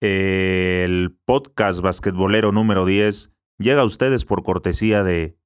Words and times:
El 0.00 1.14
podcast 1.26 1.82
basquetbolero 1.82 2.52
número 2.52 2.86
10 2.86 3.32
llega 3.58 3.82
a 3.82 3.84
ustedes 3.84 4.24
por 4.24 4.42
cortesía 4.42 5.04
de... 5.04 5.36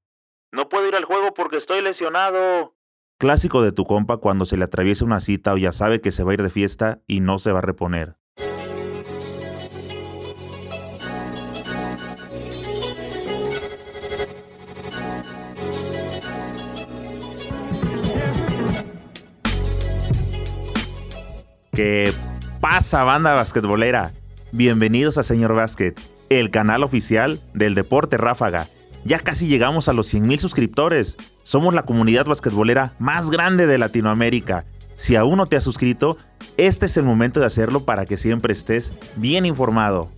No 0.52 0.68
puedo 0.68 0.86
ir 0.86 0.94
al 0.94 1.04
juego 1.04 1.34
porque 1.34 1.56
estoy 1.56 1.82
lesionado. 1.82 2.76
Clásico 3.18 3.62
de 3.62 3.72
tu 3.72 3.84
compa 3.84 4.18
cuando 4.18 4.44
se 4.46 4.56
le 4.56 4.62
atraviesa 4.62 5.04
una 5.04 5.18
cita 5.18 5.54
o 5.54 5.56
ya 5.56 5.72
sabe 5.72 6.00
que 6.00 6.12
se 6.12 6.22
va 6.22 6.30
a 6.30 6.34
ir 6.34 6.42
de 6.44 6.50
fiesta 6.50 7.02
y 7.08 7.18
no 7.18 7.40
se 7.40 7.50
va 7.50 7.58
a 7.58 7.62
reponer. 7.62 8.16
¿Qué 21.72 22.12
pasa, 22.60 23.02
banda 23.02 23.34
basquetbolera? 23.34 24.12
Bienvenidos 24.56 25.18
a 25.18 25.24
Señor 25.24 25.52
Básquet, 25.52 26.00
el 26.28 26.52
canal 26.52 26.84
oficial 26.84 27.40
del 27.54 27.74
deporte 27.74 28.18
ráfaga. 28.18 28.68
Ya 29.04 29.18
casi 29.18 29.48
llegamos 29.48 29.88
a 29.88 29.92
los 29.92 30.14
100.000 30.14 30.38
suscriptores. 30.38 31.16
Somos 31.42 31.74
la 31.74 31.82
comunidad 31.82 32.26
basquetbolera 32.26 32.94
más 33.00 33.30
grande 33.30 33.66
de 33.66 33.78
Latinoamérica. 33.78 34.64
Si 34.94 35.16
aún 35.16 35.38
no 35.38 35.46
te 35.46 35.56
has 35.56 35.64
suscrito, 35.64 36.18
este 36.56 36.86
es 36.86 36.96
el 36.96 37.02
momento 37.02 37.40
de 37.40 37.46
hacerlo 37.46 37.84
para 37.84 38.06
que 38.06 38.16
siempre 38.16 38.52
estés 38.52 38.94
bien 39.16 39.44
informado. 39.44 40.12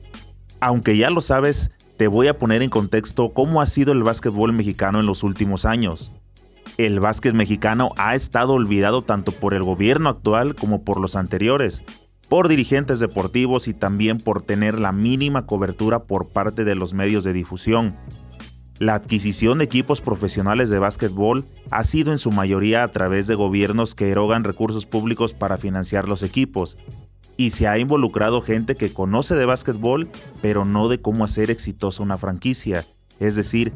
Aunque 0.60 0.98
ya 0.98 1.09
lo 1.09 1.23
sabes, 1.23 1.70
te 1.96 2.06
voy 2.06 2.28
a 2.28 2.38
poner 2.38 2.60
en 2.60 2.68
contexto 2.68 3.32
cómo 3.32 3.62
ha 3.62 3.66
sido 3.66 3.92
el 3.92 4.02
básquetbol 4.02 4.52
mexicano 4.52 5.00
en 5.00 5.06
los 5.06 5.23
últimos 5.23 5.64
años. 5.64 6.12
El 6.76 7.00
básquet 7.00 7.32
mexicano 7.32 7.92
ha 7.96 8.14
estado 8.14 8.52
olvidado 8.52 9.00
tanto 9.00 9.32
por 9.32 9.54
el 9.54 9.62
gobierno 9.62 10.10
actual 10.10 10.54
como 10.56 10.84
por 10.84 11.00
los 11.00 11.16
anteriores, 11.16 11.82
por 12.28 12.48
dirigentes 12.48 12.98
deportivos 12.98 13.68
y 13.68 13.74
también 13.74 14.18
por 14.18 14.42
tener 14.42 14.80
la 14.80 14.92
mínima 14.92 15.46
cobertura 15.46 16.04
por 16.04 16.28
parte 16.28 16.64
de 16.64 16.74
los 16.74 16.92
medios 16.92 17.24
de 17.24 17.32
difusión. 17.32 17.95
La 18.78 18.95
adquisición 18.95 19.59
de 19.59 19.64
equipos 19.64 20.01
profesionales 20.01 20.68
de 20.68 20.78
básquetbol 20.78 21.46
ha 21.70 21.82
sido 21.82 22.12
en 22.12 22.18
su 22.18 22.30
mayoría 22.30 22.82
a 22.82 22.92
través 22.92 23.26
de 23.26 23.34
gobiernos 23.34 23.95
que 23.95 24.10
erogan 24.10 24.45
recursos 24.45 24.84
públicos 24.84 25.32
para 25.32 25.56
financiar 25.56 26.09
los 26.09 26.23
equipos, 26.23 26.76
y 27.38 27.51
se 27.51 27.68
ha 27.68 27.78
involucrado 27.78 28.40
gente 28.40 28.76
que 28.76 28.92
conoce 28.92 29.34
de 29.34 29.46
básquetbol, 29.46 30.08
pero 30.42 30.64
no 30.64 30.88
de 30.88 31.01
cómo 31.01 31.24
hacer 31.24 31.51
exitosa 31.51 32.02
una 32.02 32.18
franquicia, 32.18 32.86
es 33.20 33.36
decir, 33.36 33.73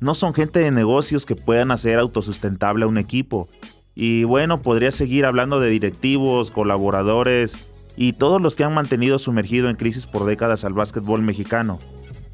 no 0.00 0.14
son 0.14 0.34
gente 0.34 0.60
de 0.60 0.70
negocios 0.70 1.26
que 1.26 1.36
puedan 1.36 1.70
hacer 1.70 1.98
autosustentable 1.98 2.84
a 2.84 2.88
un 2.88 2.98
equipo. 2.98 3.48
Y 3.94 4.24
bueno, 4.24 4.62
podría 4.62 4.90
seguir 4.90 5.26
hablando 5.26 5.60
de 5.60 5.70
directivos, 5.70 6.50
colaboradores 6.50 7.68
y 7.96 8.14
todos 8.14 8.40
los 8.40 8.56
que 8.56 8.64
han 8.64 8.74
mantenido 8.74 9.18
sumergido 9.18 9.68
en 9.68 9.76
crisis 9.76 10.06
por 10.06 10.24
décadas 10.24 10.64
al 10.64 10.72
básquetbol 10.72 11.22
mexicano. 11.22 11.78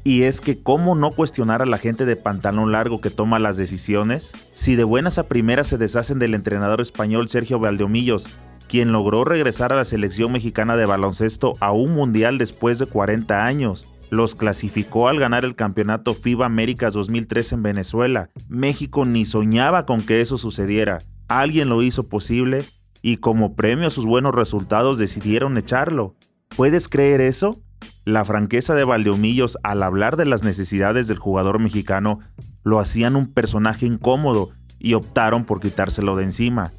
Y 0.03 0.23
es 0.23 0.39
que 0.39 0.61
cómo 0.61 0.95
no 0.95 1.11
cuestionar 1.11 1.61
a 1.61 1.65
la 1.65 1.77
gente 1.77 2.05
de 2.05 2.15
pantalón 2.15 2.71
largo 2.71 3.01
que 3.01 3.09
toma 3.09 3.37
las 3.37 3.57
decisiones, 3.57 4.31
si 4.53 4.75
de 4.75 4.85
buenas 4.85 5.17
a 5.17 5.27
primeras 5.27 5.67
se 5.67 5.77
deshacen 5.77 6.19
del 6.19 6.33
entrenador 6.33 6.79
español 6.79 7.27
Sergio 7.27 7.59
Valdeomillos, 7.59 8.27
quien 8.69 8.91
logró 8.91 9.25
regresar 9.25 9.73
a 9.73 9.75
la 9.75 9.85
selección 9.85 10.31
mexicana 10.31 10.77
de 10.77 10.85
baloncesto 10.85 11.55
a 11.59 11.71
un 11.73 11.93
mundial 11.93 12.37
después 12.37 12.79
de 12.79 12.85
40 12.85 13.45
años, 13.45 13.89
los 14.09 14.35
clasificó 14.35 15.07
al 15.07 15.19
ganar 15.19 15.43
el 15.43 15.55
campeonato 15.55 16.13
FIBA 16.13 16.45
Américas 16.45 16.93
2003 16.93 17.53
en 17.53 17.63
Venezuela. 17.63 18.29
México 18.47 19.05
ni 19.05 19.25
soñaba 19.25 19.85
con 19.85 20.01
que 20.01 20.21
eso 20.21 20.37
sucediera. 20.37 20.99
Alguien 21.27 21.69
lo 21.69 21.83
hizo 21.83 22.07
posible 22.07 22.63
y 23.01 23.17
como 23.17 23.55
premio 23.55 23.87
a 23.87 23.91
sus 23.91 24.05
buenos 24.05 24.33
resultados 24.33 24.97
decidieron 24.97 25.57
echarlo. 25.57 26.15
¿Puedes 26.55 26.89
creer 26.89 27.21
eso? 27.21 27.59
La 28.05 28.25
franqueza 28.25 28.75
de 28.75 28.83
Valdeomillos 28.83 29.57
al 29.63 29.83
hablar 29.83 30.17
de 30.17 30.25
las 30.25 30.43
necesidades 30.43 31.07
del 31.07 31.17
jugador 31.17 31.59
mexicano 31.59 32.19
lo 32.63 32.79
hacían 32.79 33.15
un 33.15 33.31
personaje 33.31 33.85
incómodo 33.85 34.49
y 34.79 34.93
optaron 34.93 35.45
por 35.45 35.59
quitárselo 35.59 36.15
de 36.15 36.23
encima. 36.23 36.71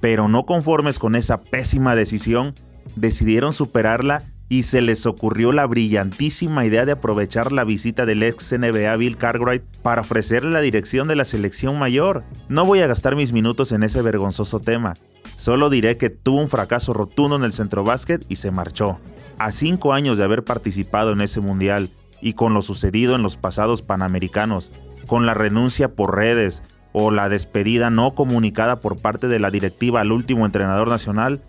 Pero 0.00 0.28
no 0.28 0.44
conformes 0.44 0.98
con 0.98 1.16
esa 1.16 1.40
pésima 1.42 1.94
decisión, 1.94 2.54
decidieron 2.96 3.52
superarla 3.52 4.22
y 4.48 4.64
se 4.64 4.80
les 4.82 5.06
ocurrió 5.06 5.52
la 5.52 5.66
brillantísima 5.66 6.64
idea 6.66 6.84
de 6.84 6.92
aprovechar 6.92 7.52
la 7.52 7.64
visita 7.64 8.06
del 8.06 8.22
ex 8.22 8.52
NBA 8.52 8.94
Bill 8.96 9.16
Cartwright 9.16 9.62
para 9.82 10.02
ofrecerle 10.02 10.50
la 10.50 10.60
dirección 10.60 11.08
de 11.08 11.16
la 11.16 11.24
selección 11.24 11.78
mayor. 11.78 12.24
No 12.48 12.64
voy 12.64 12.80
a 12.80 12.86
gastar 12.86 13.16
mis 13.16 13.32
minutos 13.32 13.72
en 13.72 13.82
ese 13.82 14.02
vergonzoso 14.02 14.60
tema, 14.60 14.94
solo 15.36 15.70
diré 15.70 15.96
que 15.96 16.10
tuvo 16.10 16.40
un 16.40 16.48
fracaso 16.48 16.92
rotundo 16.92 17.36
en 17.36 17.44
el 17.44 17.52
centro 17.52 17.84
básquet 17.84 18.24
y 18.28 18.36
se 18.36 18.50
marchó. 18.50 18.98
A 19.38 19.50
cinco 19.50 19.92
años 19.92 20.18
de 20.18 20.24
haber 20.24 20.44
participado 20.44 21.12
en 21.12 21.20
ese 21.20 21.40
mundial 21.40 21.90
y 22.20 22.34
con 22.34 22.54
lo 22.54 22.62
sucedido 22.62 23.14
en 23.14 23.22
los 23.22 23.36
pasados 23.36 23.82
panamericanos, 23.82 24.70
con 25.06 25.26
la 25.26 25.34
renuncia 25.34 25.94
por 25.94 26.16
redes 26.16 26.62
o 26.92 27.10
la 27.10 27.28
despedida 27.28 27.90
no 27.90 28.14
comunicada 28.14 28.80
por 28.80 28.96
parte 28.96 29.26
de 29.26 29.40
la 29.40 29.50
directiva 29.50 30.00
al 30.00 30.12
último 30.12 30.46
entrenador 30.46 30.88
nacional, 30.88 31.42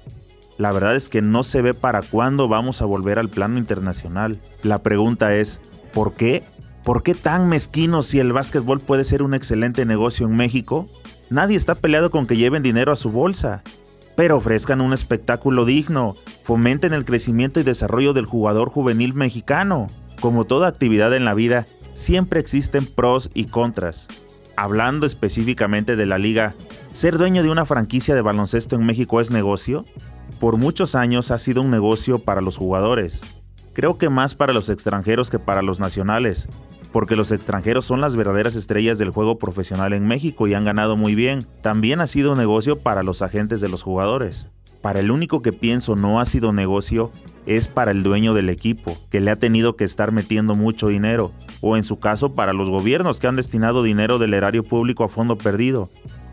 la 0.57 0.71
verdad 0.71 0.95
es 0.95 1.09
que 1.09 1.21
no 1.21 1.43
se 1.43 1.61
ve 1.61 1.73
para 1.73 2.01
cuándo 2.01 2.47
vamos 2.47 2.81
a 2.81 2.85
volver 2.85 3.19
al 3.19 3.29
plano 3.29 3.57
internacional. 3.57 4.39
La 4.63 4.81
pregunta 4.81 5.35
es, 5.35 5.59
¿por 5.93 6.13
qué? 6.13 6.43
¿Por 6.83 7.03
qué 7.03 7.13
tan 7.13 7.49
mezquino 7.49 8.03
si 8.03 8.19
el 8.19 8.31
básquetbol 8.31 8.79
puede 8.79 9.03
ser 9.03 9.23
un 9.23 9.33
excelente 9.33 9.85
negocio 9.85 10.27
en 10.27 10.35
México? 10.35 10.87
Nadie 11.29 11.57
está 11.57 11.75
peleado 11.75 12.11
con 12.11 12.27
que 12.27 12.37
lleven 12.37 12.63
dinero 12.63 12.91
a 12.91 12.95
su 12.95 13.11
bolsa. 13.11 13.63
Pero 14.15 14.37
ofrezcan 14.37 14.79
un 14.79 14.93
espectáculo 14.93 15.65
digno, 15.65 16.15
fomenten 16.43 16.93
el 16.93 17.03
crecimiento 17.03 17.59
y 17.59 17.63
desarrollo 17.63 18.13
del 18.13 18.25
jugador 18.25 18.69
juvenil 18.69 19.13
mexicano. 19.13 19.87
Como 20.21 20.45
toda 20.45 20.69
actividad 20.69 21.13
en 21.13 21.25
la 21.25 21.33
vida, 21.33 21.67
siempre 21.93 22.39
existen 22.39 22.85
pros 22.85 23.29
y 23.33 23.45
contras. 23.45 24.07
Hablando 24.55 25.05
específicamente 25.05 25.97
de 25.97 26.05
la 26.05 26.17
liga, 26.17 26.55
¿ser 26.93 27.17
dueño 27.17 27.43
de 27.43 27.49
una 27.49 27.65
franquicia 27.65 28.15
de 28.15 28.21
baloncesto 28.21 28.77
en 28.77 28.85
México 28.85 29.19
es 29.19 29.31
negocio? 29.31 29.85
Por 30.39 30.57
muchos 30.57 30.95
años 30.95 31.31
ha 31.31 31.37
sido 31.37 31.61
un 31.61 31.71
negocio 31.71 32.19
para 32.19 32.41
los 32.41 32.57
jugadores. 32.57 33.21
Creo 33.73 33.97
que 33.97 34.09
más 34.09 34.35
para 34.35 34.53
los 34.53 34.69
extranjeros 34.69 35.29
que 35.29 35.39
para 35.39 35.61
los 35.61 35.79
nacionales, 35.79 36.47
porque 36.91 37.15
los 37.15 37.31
extranjeros 37.31 37.85
son 37.85 37.99
las 37.99 38.15
verdaderas 38.15 38.55
estrellas 38.55 38.97
del 38.97 39.09
juego 39.09 39.37
profesional 39.37 39.91
en 39.91 40.07
México 40.07 40.47
y 40.47 40.53
han 40.53 40.63
ganado 40.63 40.95
muy 40.95 41.13
bien. 41.13 41.45
También 41.61 41.99
ha 41.99 42.07
sido 42.07 42.31
un 42.31 42.37
negocio 42.37 42.79
para 42.79 43.03
los 43.03 43.21
agentes 43.21 43.59
de 43.59 43.67
los 43.67 43.83
jugadores. 43.83 44.49
Para 44.81 44.99
el 44.99 45.09
único 45.11 45.41
que 45.41 45.51
pienso 45.51 45.95
no 45.95 46.19
ha 46.19 46.25
sido 46.25 46.53
negocio 46.53 47.11
es 47.45 47.67
para 47.67 47.91
el 47.91 48.03
dueño 48.03 48.33
del 48.33 48.49
equipo, 48.49 48.97
que 49.09 49.19
le 49.19 49.31
ha 49.31 49.35
tenido 49.35 49.75
que 49.75 49.83
estar 49.83 50.11
metiendo 50.11 50.55
mucho 50.55 50.87
dinero, 50.87 51.31
o 51.59 51.75
en 51.75 51.83
su 51.83 51.99
caso 51.99 52.33
para 52.33 52.53
los 52.53 52.69
gobiernos 52.69 53.19
que 53.19 53.27
han 53.27 53.35
destinado 53.35 53.83
dinero 53.83 54.19
del 54.19 54.33
erario 54.33 54.63
público 54.63 55.03
a 55.03 55.09
fondo 55.09 55.37
perdido, 55.37 55.89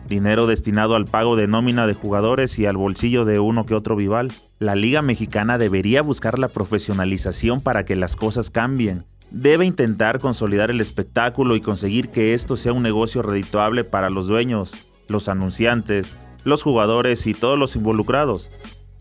dinero 0.07 0.47
destinado 0.47 0.95
al 0.95 1.05
pago 1.05 1.35
de 1.35 1.47
nómina 1.47 1.87
de 1.87 1.93
jugadores 1.93 2.57
y 2.59 2.65
al 2.65 2.77
bolsillo 2.77 3.25
de 3.25 3.39
uno 3.39 3.65
que 3.65 3.75
otro 3.75 3.95
vival. 3.95 4.31
La 4.59 4.75
Liga 4.75 5.01
Mexicana 5.01 5.57
debería 5.57 6.01
buscar 6.01 6.39
la 6.39 6.47
profesionalización 6.47 7.61
para 7.61 7.85
que 7.85 7.95
las 7.95 8.15
cosas 8.15 8.49
cambien. 8.49 9.05
Debe 9.31 9.65
intentar 9.65 10.19
consolidar 10.19 10.69
el 10.69 10.81
espectáculo 10.81 11.55
y 11.55 11.61
conseguir 11.61 12.09
que 12.09 12.33
esto 12.33 12.55
sea 12.55 12.73
un 12.73 12.83
negocio 12.83 13.21
redituable 13.21 13.83
para 13.83 14.09
los 14.09 14.27
dueños, 14.27 14.87
los 15.07 15.27
anunciantes, 15.27 16.15
los 16.43 16.61
jugadores 16.61 17.25
y 17.25 17.33
todos 17.33 17.57
los 17.57 17.75
involucrados. 17.75 18.51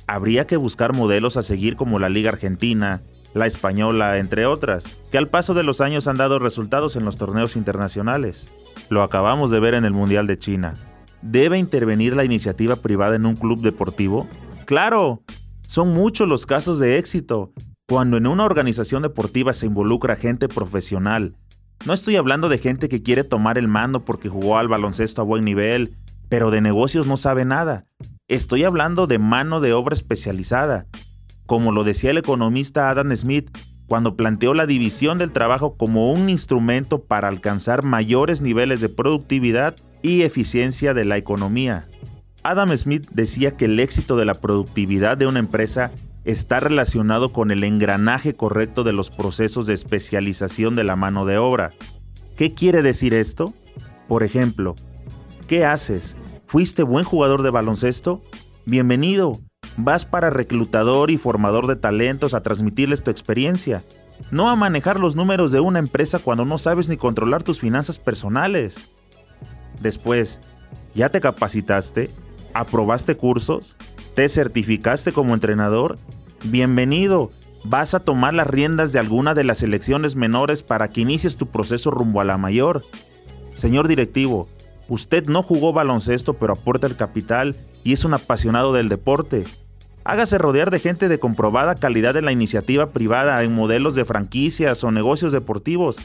Habría 0.07 0.47
que 0.47 0.57
buscar 0.57 0.95
modelos 0.95 1.37
a 1.37 1.43
seguir 1.43 1.77
como 1.77 1.99
la 1.99 2.09
Liga 2.09 2.31
Argentina, 2.31 3.03
la 3.35 3.47
Española, 3.47 4.19
entre 4.19 4.47
otras, 4.47 4.99
que 5.11 5.19
al 5.19 5.29
paso 5.29 5.55
de 5.55 5.63
los 5.63 5.81
años 5.81 6.07
han 6.07 6.17
dado 6.17 6.39
resultados 6.39 6.97
en 6.97 7.05
los 7.05 7.19
torneos 7.19 7.57
internacionales. 7.57 8.53
Lo 8.89 9.03
acabamos 9.03 9.51
de 9.51 9.61
ver 9.61 9.75
en 9.75 9.85
el 9.85 9.93
Mundial 9.93 10.27
de 10.27 10.39
China. 10.39 10.75
¿Debe 11.23 11.59
intervenir 11.59 12.17
la 12.17 12.25
iniciativa 12.25 12.77
privada 12.77 13.15
en 13.15 13.27
un 13.27 13.37
club 13.37 13.63
deportivo? 13.63 14.29
Claro, 14.67 15.23
son 15.69 15.95
muchos 15.95 16.29
los 16.29 16.47
casos 16.47 16.81
de 16.81 16.99
éxito, 16.99 17.53
cuando 17.89 18.17
en 18.17 18.27
una 18.27 18.45
organización 18.45 19.03
deportiva 19.03 19.53
se 19.53 19.67
involucra 19.67 20.17
gente 20.17 20.49
profesional. 20.49 21.37
No 21.87 21.93
estoy 21.93 22.17
hablando 22.17 22.49
de 22.49 22.59
gente 22.59 22.89
que 22.89 23.03
quiere 23.03 23.23
tomar 23.23 23.57
el 23.57 23.69
mando 23.69 24.05
porque 24.05 24.29
jugó 24.29 24.59
al 24.59 24.69
baloncesto 24.69 25.23
a 25.23 25.25
buen 25.25 25.45
nivel, 25.45 25.97
pero 26.29 26.51
de 26.51 26.61
negocios 26.61 27.07
no 27.07 27.17
sabe 27.17 27.45
nada. 27.45 27.87
Estoy 28.27 28.65
hablando 28.65 29.07
de 29.07 29.19
mano 29.19 29.61
de 29.61 29.73
obra 29.73 29.95
especializada. 29.95 30.87
Como 31.47 31.71
lo 31.71 31.85
decía 31.85 32.11
el 32.11 32.19
economista 32.19 32.91
Adam 32.91 33.15
Smith, 33.17 33.51
cuando 33.87 34.17
planteó 34.17 34.55
la 34.55 34.67
división 34.67 35.19
del 35.19 35.33
trabajo 35.33 35.77
como 35.77 36.13
un 36.13 36.31
instrumento 36.31 37.05
para 37.05 37.29
alcanzar 37.29 37.85
mayores 37.85 38.41
niveles 38.41 38.81
de 38.81 38.89
productividad 38.89 39.77
y 40.03 40.23
eficiencia 40.23 40.95
de 40.95 41.05
la 41.05 41.17
economía. 41.17 41.87
Adam 42.43 42.77
Smith 42.77 43.09
decía 43.13 43.53
que 43.53 43.67
el 43.67 43.79
éxito 43.79 44.17
de 44.17 44.25
la 44.25 44.35
productividad 44.35 45.17
de 45.17 45.27
una 45.27 45.39
empresa 45.39 45.93
está 46.25 46.61
relacionado 46.61 47.33
con 47.33 47.51
el 47.51 47.65
engranaje 47.65 48.35
correcto 48.35 48.85
de 48.85 48.93
los 48.93 49.11
procesos 49.11 49.67
de 49.67 49.75
especialización 49.75 50.77
de 50.77 50.85
la 50.85 50.97
mano 50.97 51.25
de 51.25 51.39
obra. 51.39 51.73
¿Qué 52.37 52.55
quiere 52.55 52.83
decir 52.83 53.15
esto? 53.15 53.53
Por 54.09 54.23
ejemplo, 54.23 54.75
¿qué 55.47 55.65
haces? 55.65 56.17
¿Fuiste 56.47 56.83
buen 56.83 57.05
jugador 57.05 57.43
de 57.43 57.51
baloncesto? 57.51 58.23
Bienvenido. 58.67 59.41
Vas 59.77 60.05
para 60.05 60.31
reclutador 60.31 61.11
y 61.11 61.19
formador 61.19 61.67
de 61.67 61.77
talentos 61.77 62.35
a 62.35 62.43
transmitirles 62.43 63.03
tu 63.03 63.11
experiencia, 63.11 63.85
no 64.31 64.51
a 64.51 64.57
manejar 64.57 65.01
los 65.01 65.17
números 65.17 65.51
de 65.51 65.61
una 65.61 65.79
empresa 65.79 66.19
cuando 66.19 66.45
no 66.45 66.59
sabes 66.59 66.89
ni 66.89 66.97
controlar 66.97 67.43
tus 67.43 67.61
finanzas 67.61 67.99
personales. 67.99 68.91
Después, 69.83 70.39
¿ya 70.95 71.09
te 71.09 71.21
capacitaste? 71.21 72.09
¿Aprobaste 72.55 73.17
cursos? 73.17 73.77
¿Te 74.15 74.29
certificaste 74.29 75.13
como 75.13 75.35
entrenador? 75.35 75.99
Bienvenido. 76.45 77.33
Vas 77.65 77.95
a 77.95 78.01
tomar 78.01 78.33
las 78.33 78.47
riendas 78.47 78.93
de 78.93 79.01
alguna 79.01 79.35
de 79.35 79.43
las 79.43 79.59
selecciones 79.59 80.15
menores 80.15 80.63
para 80.63 80.89
que 80.89 81.01
inicies 81.01 81.37
tu 81.37 81.49
proceso 81.49 81.91
rumbo 81.91 82.21
a 82.21 82.25
la 82.25 82.39
mayor. 82.39 82.85
Señor 83.55 83.89
directivo, 83.89 84.49
usted 84.89 85.27
no 85.27 85.43
jugó 85.43 85.73
baloncesto 85.73 86.35
pero 86.35 86.53
aporta 86.53 86.87
el 86.87 86.95
capital 86.95 87.57
y 87.83 87.93
es 87.93 88.05
un 88.05 88.15
apasionado 88.15 88.73
del 88.73 88.89
deporte. 88.89 89.45
Hágase 90.05 90.39
rodear 90.39 90.71
de 90.71 90.79
gente 90.79 91.09
de 91.09 91.19
comprobada 91.19 91.75
calidad 91.75 92.17
en 92.17 92.25
la 92.25 92.33
iniciativa 92.33 92.91
privada 92.91 93.43
en 93.43 93.53
modelos 93.53 93.97
de 93.97 94.05
franquicias 94.05 94.85
o 94.85 94.93
negocios 94.93 95.33
deportivos 95.33 95.99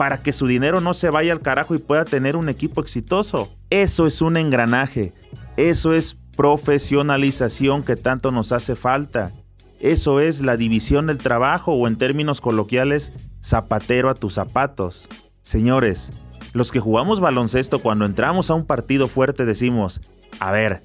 para 0.00 0.22
que 0.22 0.32
su 0.32 0.46
dinero 0.46 0.80
no 0.80 0.94
se 0.94 1.10
vaya 1.10 1.30
al 1.30 1.42
carajo 1.42 1.74
y 1.74 1.78
pueda 1.78 2.06
tener 2.06 2.34
un 2.34 2.48
equipo 2.48 2.80
exitoso. 2.80 3.50
Eso 3.68 4.06
es 4.06 4.22
un 4.22 4.38
engranaje. 4.38 5.12
Eso 5.58 5.92
es 5.92 6.16
profesionalización 6.34 7.82
que 7.82 7.96
tanto 7.96 8.30
nos 8.30 8.50
hace 8.52 8.76
falta. 8.76 9.30
Eso 9.78 10.20
es 10.20 10.40
la 10.40 10.56
división 10.56 11.08
del 11.08 11.18
trabajo 11.18 11.74
o 11.74 11.86
en 11.86 11.96
términos 11.96 12.40
coloquiales, 12.40 13.12
zapatero 13.44 14.08
a 14.08 14.14
tus 14.14 14.32
zapatos. 14.32 15.06
Señores, 15.42 16.12
los 16.54 16.72
que 16.72 16.80
jugamos 16.80 17.20
baloncesto 17.20 17.80
cuando 17.80 18.06
entramos 18.06 18.50
a 18.50 18.54
un 18.54 18.64
partido 18.64 19.06
fuerte 19.06 19.44
decimos, 19.44 20.00
a 20.38 20.50
ver, 20.50 20.82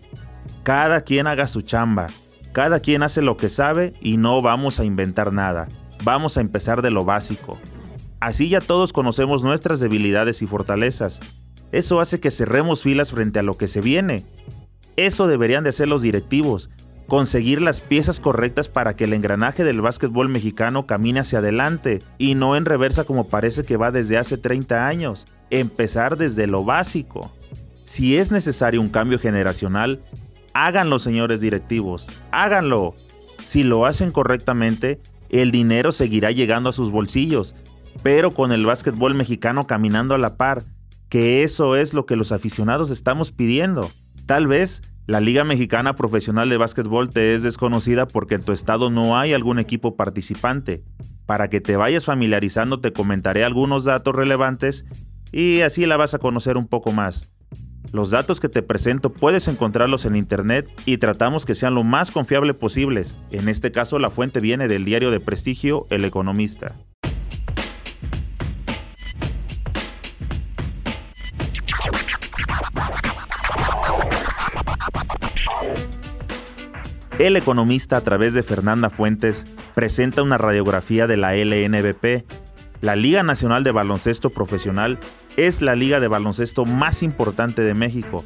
cada 0.64 1.00
quien 1.00 1.28
haga 1.28 1.48
su 1.48 1.62
chamba, 1.62 2.08
cada 2.52 2.82
quien 2.82 3.02
hace 3.02 3.22
lo 3.22 3.38
que 3.38 3.48
sabe 3.48 3.94
y 4.02 4.18
no 4.18 4.42
vamos 4.42 4.82
a 4.82 4.84
inventar 4.84 5.32
nada, 5.32 5.70
vamos 6.04 6.36
a 6.36 6.42
empezar 6.42 6.82
de 6.82 6.92
lo 6.92 7.06
básico. 7.06 7.58
Así 8.20 8.50
ya 8.50 8.62
todos 8.62 8.94
conocemos 8.94 9.44
nuestras 9.44 9.80
debilidades 9.80 10.42
y 10.42 10.48
fortalezas. 10.48 11.20
Eso 11.72 12.00
hace 12.00 12.20
que 12.20 12.32
cerremos 12.32 12.82
filas 12.82 13.12
frente 13.12 13.40
a 13.40 13.44
lo 13.44 13.58
que 13.58 13.68
se 13.68 13.82
viene. 13.82 14.26
Eso 14.96 15.28
deberían 15.28 15.64
de 15.64 15.72
hacer 15.72 15.88
los 15.88 16.02
directivos, 16.02 16.70
conseguir 17.08 17.62
las 17.62 17.82
piezas 17.82 18.20
correctas 18.20 18.70
para 18.70 18.96
que 18.96 19.04
el 19.04 19.14
engranaje 19.14 19.64
del 19.64 19.82
básquetbol 19.82 20.30
mexicano 20.30 20.88
camine 20.88 21.20
hacia 21.20 21.40
adelante 21.40 22.00
y 22.18 22.36
no 22.36 22.56
en 22.56 22.66
reversa 22.66 23.04
como 23.04 23.28
parece 23.28 23.64
que 23.64 23.78
va 23.78 23.92
desde 23.92 24.18
hace 24.18 24.38
30 24.38 24.88
años. 24.88 25.28
Empezar 25.50 26.18
desde 26.18 26.48
lo 26.48 26.64
básico. 26.64 27.32
Si 27.84 28.18
es 28.18 28.32
necesario 28.32 28.82
un 28.82 28.90
cambio 28.90 29.20
generacional, 29.20 30.02
háganlo 30.54 30.98
señores 30.98 31.42
directivos, 31.42 32.10
háganlo. 32.32 32.96
Si 33.44 33.64
lo 33.64 33.86
hacen 33.86 34.12
correctamente, 34.12 35.00
el 35.30 35.52
dinero 35.52 35.92
seguirá 35.92 36.32
llegando 36.32 36.70
a 36.70 36.74
sus 36.74 36.90
bolsillos 36.90 37.54
pero 38.04 38.32
con 38.32 38.52
el 38.52 38.66
básquetbol 38.66 39.16
mexicano 39.16 39.68
caminando 39.68 40.16
a 40.16 40.18
la 40.18 40.38
par, 40.38 40.64
que 41.10 41.44
eso 41.44 41.76
es 41.76 41.94
lo 41.94 42.06
que 42.06 42.16
los 42.16 42.32
aficionados 42.32 42.90
estamos 42.92 43.32
pidiendo. 43.32 43.90
Tal 44.26 44.48
vez 44.48 44.82
la 45.08 45.20
Liga 45.20 45.44
Mexicana 45.44 45.96
Profesional 45.96 46.50
de 46.50 46.58
Básquetbol 46.58 47.12
te 47.12 47.36
es 47.36 47.44
desconocida 47.44 48.08
porque 48.08 48.36
en 48.36 48.44
tu 48.44 48.54
estado 48.54 48.90
no 48.90 49.18
hay 49.18 49.34
algún 49.34 49.60
equipo 49.60 49.96
participante. 49.96 50.84
Para 51.28 51.48
que 51.48 51.62
te 51.62 51.76
vayas 51.76 52.06
familiarizando 52.06 52.80
te 52.80 52.92
comentaré 52.92 53.44
algunos 53.44 53.84
datos 53.84 54.16
relevantes 54.16 54.86
y 55.32 55.62
así 55.62 55.86
la 55.86 55.98
vas 55.98 56.16
a 56.16 56.20
conocer 56.20 56.58
un 56.58 56.68
poco 56.68 56.92
más. 56.92 57.32
Los 57.92 58.10
datos 58.10 58.40
que 58.40 58.50
te 58.50 58.64
presento 58.64 59.14
puedes 59.14 59.48
encontrarlos 59.48 60.06
en 60.06 60.16
internet 60.16 60.68
y 60.86 60.98
tratamos 60.98 61.46
que 61.46 61.56
sean 61.56 61.76
lo 61.76 61.84
más 61.84 62.10
confiable 62.10 62.56
posibles. 62.56 63.18
En 63.30 63.48
este 63.48 63.72
caso 63.72 64.00
la 64.00 64.10
fuente 64.10 64.40
viene 64.40 64.68
del 64.68 64.86
diario 64.86 65.12
de 65.12 65.20
prestigio 65.20 65.86
El 65.92 66.04
Economista. 66.04 66.76
El 77.26 77.38
economista 77.38 77.98
a 77.98 78.02
través 78.02 78.36
de 78.36 78.44
Fernanda 78.44 78.92
Fuentes 78.92 79.48
presenta 79.74 80.22
una 80.22 80.38
radiografía 80.38 81.08
de 81.08 81.18
la 81.18 81.34
LNBP. 81.36 82.24
La 82.82 82.96
Liga 82.96 83.24
Nacional 83.24 83.64
de 83.64 83.72
Baloncesto 83.72 84.30
Profesional 84.30 85.00
es 85.36 85.64
la 85.64 85.74
liga 85.74 86.00
de 86.00 86.08
baloncesto 86.08 86.66
más 86.66 87.02
importante 87.02 87.64
de 87.64 87.74
México. 87.74 88.24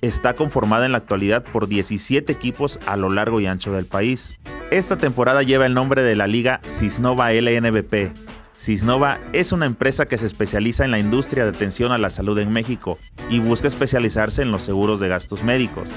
Está 0.00 0.34
conformada 0.34 0.84
en 0.84 0.90
la 0.90 0.98
actualidad 0.98 1.44
por 1.44 1.68
17 1.68 2.32
equipos 2.32 2.80
a 2.86 2.96
lo 2.96 3.08
largo 3.08 3.40
y 3.40 3.46
ancho 3.46 3.72
del 3.72 3.86
país. 3.86 4.34
Esta 4.72 4.98
temporada 4.98 5.44
lleva 5.44 5.66
el 5.66 5.74
nombre 5.74 6.02
de 6.02 6.16
la 6.16 6.26
liga 6.26 6.60
Cisnova 6.66 7.32
LNBP. 7.32 8.12
Cisnova 8.58 9.20
es 9.32 9.52
una 9.52 9.66
empresa 9.66 10.06
que 10.06 10.18
se 10.18 10.26
especializa 10.26 10.84
en 10.84 10.90
la 10.90 10.98
industria 10.98 11.44
de 11.44 11.50
atención 11.50 11.92
a 11.92 11.98
la 11.98 12.10
salud 12.10 12.36
en 12.40 12.52
México 12.52 12.98
y 13.30 13.38
busca 13.38 13.68
especializarse 13.68 14.42
en 14.42 14.50
los 14.50 14.62
seguros 14.62 14.98
de 14.98 15.06
gastos 15.06 15.44
médicos. 15.44 15.88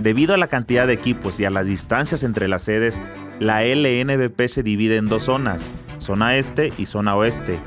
Debido 0.00 0.34
a 0.34 0.36
la 0.36 0.48
cantidad 0.48 0.86
de 0.86 0.92
equipos 0.92 1.40
y 1.40 1.44
a 1.44 1.50
las 1.50 1.66
distancias 1.66 2.22
entre 2.22 2.48
las 2.48 2.62
sedes, 2.62 3.00
la 3.40 3.64
LNBP 3.64 4.48
se 4.48 4.62
divide 4.62 4.96
en 4.96 5.06
dos 5.06 5.24
zonas, 5.24 5.70
zona 5.98 6.36
este 6.36 6.72
y 6.78 6.86
zona 6.86 7.16
oeste. 7.16 7.58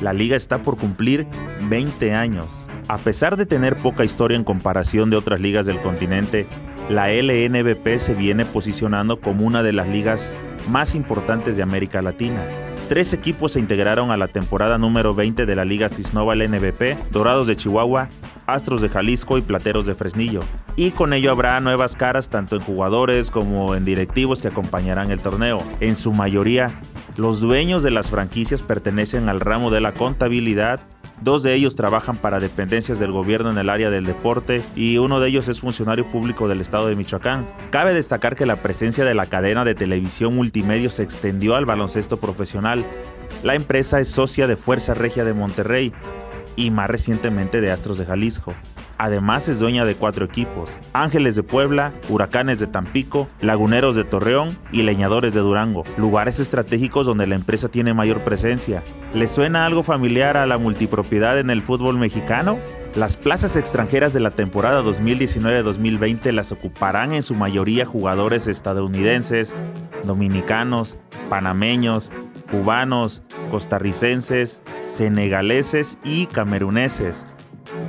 La 0.00 0.12
liga 0.12 0.36
está 0.36 0.62
por 0.62 0.76
cumplir 0.76 1.26
20 1.68 2.14
años. 2.14 2.66
A 2.88 2.98
pesar 2.98 3.36
de 3.36 3.46
tener 3.46 3.76
poca 3.76 4.04
historia 4.04 4.36
en 4.36 4.44
comparación 4.44 5.10
de 5.10 5.16
otras 5.16 5.40
ligas 5.40 5.66
del 5.66 5.80
continente, 5.80 6.46
la 6.88 7.10
LNBP 7.10 7.98
se 7.98 8.14
viene 8.14 8.44
posicionando 8.44 9.20
como 9.20 9.44
una 9.44 9.62
de 9.62 9.72
las 9.72 9.88
ligas 9.88 10.36
más 10.68 10.94
importantes 10.94 11.56
de 11.56 11.62
América 11.62 12.02
Latina. 12.02 12.44
Tres 12.88 13.12
equipos 13.12 13.52
se 13.52 13.60
integraron 13.60 14.12
a 14.12 14.16
la 14.16 14.28
temporada 14.28 14.78
número 14.78 15.14
20 15.14 15.46
de 15.46 15.56
la 15.56 15.64
Liga 15.64 15.88
Cisnova 15.88 16.36
LNBP, 16.36 17.10
Dorados 17.10 17.48
de 17.48 17.56
Chihuahua, 17.56 18.08
Astros 18.46 18.82
de 18.82 18.88
Jalisco 18.88 19.38
y 19.38 19.42
Plateros 19.42 19.86
de 19.86 19.96
Fresnillo. 19.96 20.42
Y 20.76 20.90
con 20.90 21.12
ello 21.12 21.30
habrá 21.30 21.58
nuevas 21.60 21.96
caras 21.96 22.28
tanto 22.28 22.56
en 22.56 22.62
jugadores 22.62 23.30
como 23.30 23.74
en 23.74 23.84
directivos 23.84 24.42
que 24.42 24.48
acompañarán 24.48 25.10
el 25.10 25.20
torneo. 25.20 25.62
En 25.80 25.96
su 25.96 26.12
mayoría, 26.12 26.70
los 27.16 27.40
dueños 27.40 27.82
de 27.82 27.90
las 27.90 28.10
franquicias 28.10 28.62
pertenecen 28.62 29.28
al 29.28 29.40
ramo 29.40 29.70
de 29.70 29.80
la 29.80 29.94
contabilidad, 29.94 30.80
Dos 31.22 31.42
de 31.42 31.54
ellos 31.54 31.76
trabajan 31.76 32.18
para 32.18 32.40
dependencias 32.40 32.98
del 32.98 33.10
gobierno 33.10 33.50
en 33.50 33.56
el 33.56 33.70
área 33.70 33.88
del 33.88 34.04
deporte 34.04 34.62
y 34.74 34.98
uno 34.98 35.18
de 35.18 35.28
ellos 35.28 35.48
es 35.48 35.60
funcionario 35.60 36.06
público 36.06 36.46
del 36.46 36.60
estado 36.60 36.88
de 36.88 36.94
Michoacán. 36.94 37.46
Cabe 37.70 37.94
destacar 37.94 38.36
que 38.36 38.44
la 38.44 38.56
presencia 38.56 39.02
de 39.02 39.14
la 39.14 39.24
cadena 39.24 39.64
de 39.64 39.74
televisión 39.74 40.36
multimedia 40.36 40.90
se 40.90 41.02
extendió 41.02 41.56
al 41.56 41.64
baloncesto 41.64 42.18
profesional. 42.18 42.84
La 43.42 43.54
empresa 43.54 43.98
es 43.98 44.10
socia 44.10 44.46
de 44.46 44.56
Fuerza 44.56 44.92
Regia 44.92 45.24
de 45.24 45.32
Monterrey, 45.32 45.94
y 46.56 46.70
más 46.70 46.88
recientemente 46.88 47.60
de 47.60 47.70
Astros 47.70 47.98
de 47.98 48.06
Jalisco. 48.06 48.54
Además 48.98 49.48
es 49.48 49.58
dueña 49.58 49.84
de 49.84 49.94
cuatro 49.94 50.24
equipos, 50.24 50.78
Ángeles 50.92 51.36
de 51.36 51.42
Puebla, 51.42 51.92
Huracanes 52.08 52.58
de 52.58 52.66
Tampico, 52.66 53.28
Laguneros 53.40 53.94
de 53.94 54.04
Torreón 54.04 54.56
y 54.72 54.82
Leñadores 54.82 55.34
de 55.34 55.40
Durango, 55.40 55.84
lugares 55.96 56.40
estratégicos 56.40 57.06
donde 57.06 57.26
la 57.26 57.34
empresa 57.34 57.68
tiene 57.68 57.94
mayor 57.94 58.24
presencia. 58.24 58.82
¿Le 59.12 59.28
suena 59.28 59.66
algo 59.66 59.82
familiar 59.82 60.36
a 60.36 60.46
la 60.46 60.58
multipropiedad 60.58 61.38
en 61.38 61.50
el 61.50 61.62
fútbol 61.62 61.98
mexicano? 61.98 62.58
Las 62.94 63.18
plazas 63.18 63.56
extranjeras 63.56 64.14
de 64.14 64.20
la 64.20 64.30
temporada 64.30 64.82
2019-2020 64.82 66.32
las 66.32 66.50
ocuparán 66.52 67.12
en 67.12 67.22
su 67.22 67.34
mayoría 67.34 67.84
jugadores 67.84 68.46
estadounidenses, 68.46 69.54
dominicanos, 70.04 70.96
panameños, 71.28 72.10
cubanos, 72.50 73.22
costarricenses, 73.50 74.62
senegaleses 74.88 75.98
y 76.04 76.24
cameruneses. 76.24 77.24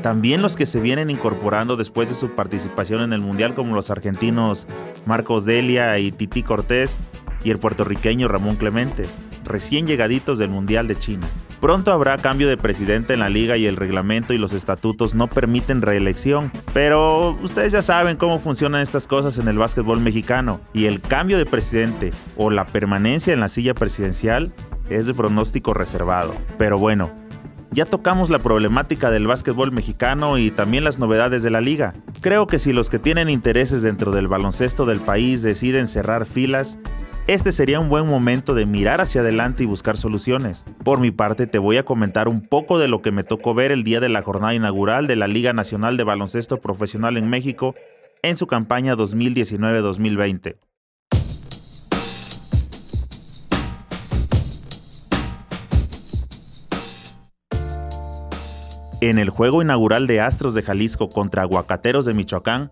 También 0.02 0.42
los 0.42 0.56
que 0.56 0.66
se 0.66 0.80
vienen 0.80 1.10
incorporando 1.10 1.78
después 1.78 2.10
de 2.10 2.16
su 2.16 2.32
participación 2.32 3.02
en 3.02 3.14
el 3.14 3.22
Mundial 3.22 3.54
como 3.54 3.76
los 3.76 3.90
argentinos 3.90 4.68
Marcos 5.06 5.46
Delia 5.46 5.98
y 6.00 6.12
Titi 6.12 6.44
Cortés 6.44 6.98
y 7.44 7.52
el 7.52 7.60
puertorriqueño 7.60 8.28
Ramón 8.28 8.56
Clemente, 8.56 9.06
recién 9.44 9.88
llegaditos 9.88 10.38
del 10.38 10.50
Mundial 10.50 10.88
de 10.88 10.98
China. 10.98 11.28
Pronto 11.60 11.92
habrá 11.92 12.18
cambio 12.20 12.48
de 12.48 12.58
presidente 12.58 13.16
en 13.16 13.20
la 13.20 13.30
liga 13.30 13.58
y 13.58 13.66
el 13.66 13.78
reglamento 13.78 14.34
y 14.34 14.38
los 14.38 14.54
estatutos 14.54 15.16
no 15.16 15.28
permiten 15.28 15.82
reelección, 15.82 16.52
pero 16.74 17.32
ustedes 17.42 17.74
ya 17.74 17.82
saben 17.82 18.16
cómo 18.16 18.40
funcionan 18.40 18.82
estas 18.82 19.08
cosas 19.08 19.40
en 19.40 19.48
el 19.48 19.58
básquetbol 19.58 20.00
mexicano 20.00 20.60
y 20.74 20.86
el 20.86 21.02
cambio 21.02 21.38
de 21.40 21.48
presidente 21.48 22.12
o 22.36 22.52
la 22.52 22.66
permanencia 22.66 23.34
en 23.34 23.40
la 23.40 23.50
silla 23.50 23.74
presidencial 23.74 24.54
es 24.90 25.08
de 25.08 25.16
pronóstico 25.16 25.74
reservado. 25.74 26.36
Pero 26.60 26.78
bueno, 26.78 27.12
ya 27.72 27.86
tocamos 27.86 28.30
la 28.30 28.40
problemática 28.40 29.12
del 29.12 29.28
básquetbol 29.28 29.72
mexicano 29.72 30.38
y 30.38 30.52
también 30.52 30.84
las 30.84 31.00
novedades 31.00 31.44
de 31.44 31.50
la 31.50 31.62
liga. 31.62 31.94
Creo 32.22 32.48
que 32.48 32.60
si 32.60 32.74
los 32.74 32.90
que 32.90 33.00
tienen 33.00 33.30
intereses 33.30 33.82
dentro 33.82 34.12
del 34.12 34.28
baloncesto 34.28 34.86
del 34.86 35.00
país 35.00 35.42
deciden 35.42 35.88
cerrar 35.88 36.26
filas, 36.26 36.80
este 37.28 37.52
sería 37.52 37.82
un 37.82 37.90
buen 37.90 38.08
momento 38.08 38.54
de 38.54 38.66
mirar 38.66 39.02
hacia 39.02 39.20
adelante 39.20 39.64
y 39.64 39.66
buscar 39.66 39.98
soluciones. 39.98 40.64
Por 40.86 41.02
mi 41.02 41.12
parte, 41.12 41.46
te 41.46 41.60
voy 41.60 41.76
a 41.76 41.84
comentar 41.84 42.30
un 42.30 42.42
poco 42.42 42.80
de 42.80 42.88
lo 42.88 43.02
que 43.02 43.12
me 43.12 43.26
tocó 43.26 43.54
ver 43.54 43.74
el 43.74 43.84
día 43.84 44.00
de 44.00 44.08
la 44.08 44.22
jornada 44.22 44.54
inaugural 44.54 45.08
de 45.08 45.18
la 45.18 45.28
Liga 45.28 45.52
Nacional 45.52 45.98
de 45.98 46.06
Baloncesto 46.06 46.62
Profesional 46.62 47.18
en 47.18 47.30
México 47.30 47.76
en 48.24 48.38
su 48.38 48.48
campaña 48.48 48.96
2019-2020. 48.96 50.56
En 59.00 59.20
el 59.20 59.30
juego 59.30 59.62
inaugural 59.62 60.08
de 60.08 60.22
Astros 60.22 60.56
de 60.56 60.63
Jalisco 60.63 61.08
contra 61.10 61.44
Aguacateros 61.44 62.06
de 62.06 62.16
Michoacán, 62.16 62.72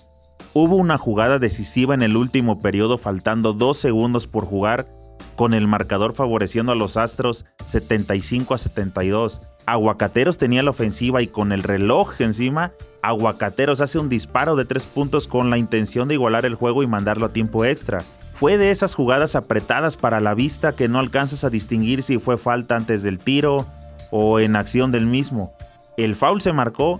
hubo 0.54 0.76
una 0.76 0.98
jugada 0.98 1.38
decisiva 1.38 1.94
en 1.94 2.02
el 2.02 2.18
último 2.18 2.58
periodo 2.58 2.98
faltando 2.98 3.54
dos 3.54 3.78
segundos 3.78 4.26
por 4.26 4.44
jugar, 4.44 4.88
con 5.36 5.54
el 5.54 5.68
marcador 5.68 6.14
favoreciendo 6.14 6.72
a 6.72 6.76
los 6.76 6.98
Astros 6.98 7.46
75 7.66 8.56
a 8.56 8.58
72. 8.58 9.44
Aguacateros 9.68 10.40
tenía 10.40 10.64
la 10.64 10.72
ofensiva 10.72 11.22
y 11.22 11.28
con 11.28 11.52
el 11.52 11.62
reloj 11.62 12.20
encima, 12.22 12.72
Aguacateros 13.04 13.80
hace 13.80 14.00
un 14.00 14.10
disparo 14.10 14.56
de 14.56 14.66
tres 14.66 14.88
puntos 14.88 15.28
con 15.28 15.52
la 15.52 15.60
intención 15.60 16.08
de 16.08 16.16
igualar 16.16 16.48
el 16.48 16.56
juego 16.56 16.82
y 16.82 16.88
mandarlo 16.88 17.28
a 17.28 17.34
tiempo 17.34 17.66
extra. 17.66 18.04
Fue 18.34 18.58
de 18.58 18.72
esas 18.72 18.96
jugadas 18.96 19.36
apretadas 19.36 19.96
para 19.96 20.20
la 20.22 20.34
vista 20.34 20.76
que 20.76 20.88
no 20.88 20.98
alcanzas 20.98 21.44
a 21.44 21.52
distinguir 21.52 22.02
si 22.02 22.18
fue 22.18 22.40
falta 22.40 22.76
antes 22.76 23.04
del 23.04 23.20
tiro 23.20 23.68
o 24.10 24.40
en 24.40 24.56
acción 24.56 24.90
del 24.90 25.06
mismo. 25.06 25.54
El 25.98 26.16
foul 26.16 26.42
se 26.42 26.54
marcó. 26.54 27.00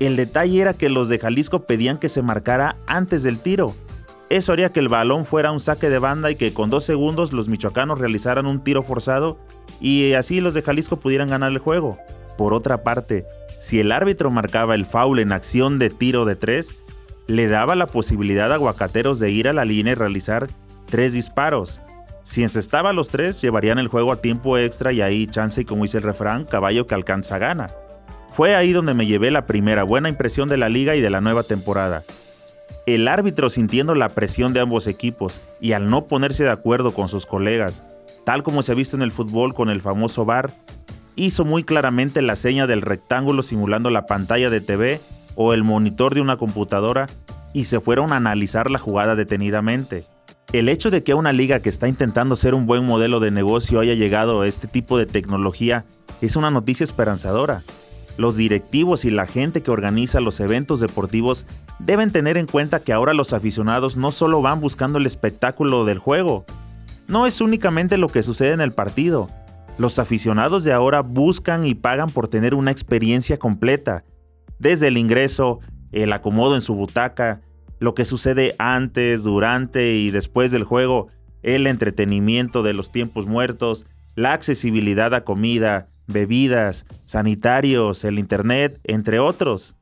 El 0.00 0.16
detalle 0.16 0.60
era 0.60 0.74
que 0.74 0.88
los 0.88 1.08
de 1.08 1.18
Jalisco 1.18 1.64
pedían 1.64 1.98
que 1.98 2.08
se 2.08 2.22
marcara 2.22 2.76
antes 2.86 3.22
del 3.22 3.38
tiro. 3.38 3.74
Eso 4.30 4.52
haría 4.52 4.70
que 4.70 4.80
el 4.80 4.88
balón 4.88 5.24
fuera 5.24 5.52
un 5.52 5.60
saque 5.60 5.90
de 5.90 5.98
banda 5.98 6.30
y 6.30 6.36
que 6.36 6.52
con 6.52 6.70
dos 6.70 6.84
segundos 6.84 7.32
los 7.32 7.48
michoacanos 7.48 7.98
realizaran 7.98 8.46
un 8.46 8.64
tiro 8.64 8.82
forzado 8.82 9.38
y 9.80 10.14
así 10.14 10.40
los 10.40 10.54
de 10.54 10.62
Jalisco 10.62 10.98
pudieran 10.98 11.28
ganar 11.28 11.52
el 11.52 11.58
juego. 11.58 11.98
Por 12.36 12.54
otra 12.54 12.82
parte, 12.82 13.26
si 13.60 13.80
el 13.80 13.92
árbitro 13.92 14.30
marcaba 14.30 14.74
el 14.74 14.86
foul 14.86 15.20
en 15.20 15.32
acción 15.32 15.78
de 15.78 15.90
tiro 15.90 16.24
de 16.24 16.36
tres, 16.36 16.74
le 17.26 17.46
daba 17.46 17.74
la 17.74 17.86
posibilidad 17.86 18.50
a 18.50 18.56
Aguacateros 18.56 19.18
de 19.18 19.30
ir 19.30 19.48
a 19.48 19.52
la 19.52 19.64
línea 19.64 19.92
y 19.92 19.94
realizar 19.94 20.48
tres 20.86 21.12
disparos. 21.12 21.80
Si 22.22 22.42
encestaba 22.42 22.92
los 22.92 23.10
tres, 23.10 23.40
llevarían 23.40 23.78
el 23.78 23.88
juego 23.88 24.10
a 24.10 24.20
tiempo 24.20 24.56
extra 24.56 24.92
y 24.92 25.02
ahí 25.02 25.26
chance 25.26 25.60
y 25.60 25.64
como 25.64 25.84
dice 25.84 25.98
el 25.98 26.02
refrán, 26.02 26.44
caballo 26.44 26.86
que 26.86 26.94
alcanza 26.94 27.38
gana. 27.38 27.70
Fue 28.34 28.56
ahí 28.56 28.72
donde 28.72 28.94
me 28.94 29.06
llevé 29.06 29.30
la 29.30 29.46
primera 29.46 29.84
buena 29.84 30.08
impresión 30.08 30.48
de 30.48 30.56
la 30.56 30.68
liga 30.68 30.96
y 30.96 31.00
de 31.00 31.08
la 31.08 31.20
nueva 31.20 31.44
temporada. 31.44 32.02
El 32.84 33.06
árbitro 33.06 33.48
sintiendo 33.48 33.94
la 33.94 34.08
presión 34.08 34.52
de 34.52 34.58
ambos 34.58 34.88
equipos 34.88 35.40
y 35.60 35.70
al 35.70 35.88
no 35.88 36.06
ponerse 36.06 36.42
de 36.42 36.50
acuerdo 36.50 36.92
con 36.92 37.08
sus 37.08 37.26
colegas, 37.26 37.84
tal 38.24 38.42
como 38.42 38.64
se 38.64 38.72
ha 38.72 38.74
visto 38.74 38.96
en 38.96 39.02
el 39.02 39.12
fútbol 39.12 39.54
con 39.54 39.70
el 39.70 39.80
famoso 39.80 40.24
VAR, 40.24 40.50
hizo 41.14 41.44
muy 41.44 41.62
claramente 41.62 42.22
la 42.22 42.34
seña 42.34 42.66
del 42.66 42.82
rectángulo 42.82 43.44
simulando 43.44 43.88
la 43.88 44.06
pantalla 44.06 44.50
de 44.50 44.60
TV 44.60 45.00
o 45.36 45.54
el 45.54 45.62
monitor 45.62 46.12
de 46.12 46.20
una 46.20 46.36
computadora 46.36 47.06
y 47.52 47.66
se 47.66 47.78
fueron 47.78 48.12
a 48.12 48.16
analizar 48.16 48.68
la 48.68 48.80
jugada 48.80 49.14
detenidamente. 49.14 50.06
El 50.52 50.68
hecho 50.68 50.90
de 50.90 51.04
que 51.04 51.14
una 51.14 51.32
liga 51.32 51.60
que 51.60 51.68
está 51.68 51.86
intentando 51.86 52.34
ser 52.34 52.56
un 52.56 52.66
buen 52.66 52.84
modelo 52.84 53.20
de 53.20 53.30
negocio 53.30 53.78
haya 53.78 53.94
llegado 53.94 54.40
a 54.40 54.48
este 54.48 54.66
tipo 54.66 54.98
de 54.98 55.06
tecnología 55.06 55.84
es 56.20 56.34
una 56.34 56.50
noticia 56.50 56.82
esperanzadora, 56.82 57.62
los 58.16 58.36
directivos 58.36 59.04
y 59.04 59.10
la 59.10 59.26
gente 59.26 59.62
que 59.62 59.70
organiza 59.70 60.20
los 60.20 60.40
eventos 60.40 60.80
deportivos 60.80 61.46
deben 61.78 62.10
tener 62.10 62.36
en 62.36 62.46
cuenta 62.46 62.80
que 62.80 62.92
ahora 62.92 63.14
los 63.14 63.32
aficionados 63.32 63.96
no 63.96 64.12
solo 64.12 64.42
van 64.42 64.60
buscando 64.60 64.98
el 64.98 65.06
espectáculo 65.06 65.84
del 65.84 65.98
juego, 65.98 66.44
no 67.06 67.26
es 67.26 67.40
únicamente 67.40 67.98
lo 67.98 68.08
que 68.08 68.22
sucede 68.22 68.52
en 68.52 68.60
el 68.60 68.72
partido. 68.72 69.28
Los 69.76 69.98
aficionados 69.98 70.64
de 70.64 70.72
ahora 70.72 71.00
buscan 71.00 71.64
y 71.64 71.74
pagan 71.74 72.10
por 72.10 72.28
tener 72.28 72.54
una 72.54 72.70
experiencia 72.70 73.38
completa, 73.38 74.04
desde 74.58 74.88
el 74.88 74.96
ingreso, 74.96 75.60
el 75.92 76.12
acomodo 76.12 76.54
en 76.54 76.60
su 76.60 76.74
butaca, 76.74 77.40
lo 77.80 77.94
que 77.94 78.04
sucede 78.04 78.54
antes, 78.58 79.24
durante 79.24 79.96
y 79.96 80.10
después 80.10 80.52
del 80.52 80.64
juego, 80.64 81.08
el 81.42 81.66
entretenimiento 81.66 82.62
de 82.62 82.72
los 82.72 82.90
tiempos 82.90 83.26
muertos, 83.26 83.84
la 84.14 84.32
accesibilidad 84.32 85.12
a 85.12 85.24
comida, 85.24 85.88
bebidas, 86.06 86.86
sanitarios, 87.04 88.04
el 88.04 88.18
Internet, 88.18 88.80
entre 88.84 89.18
otros. 89.18 89.76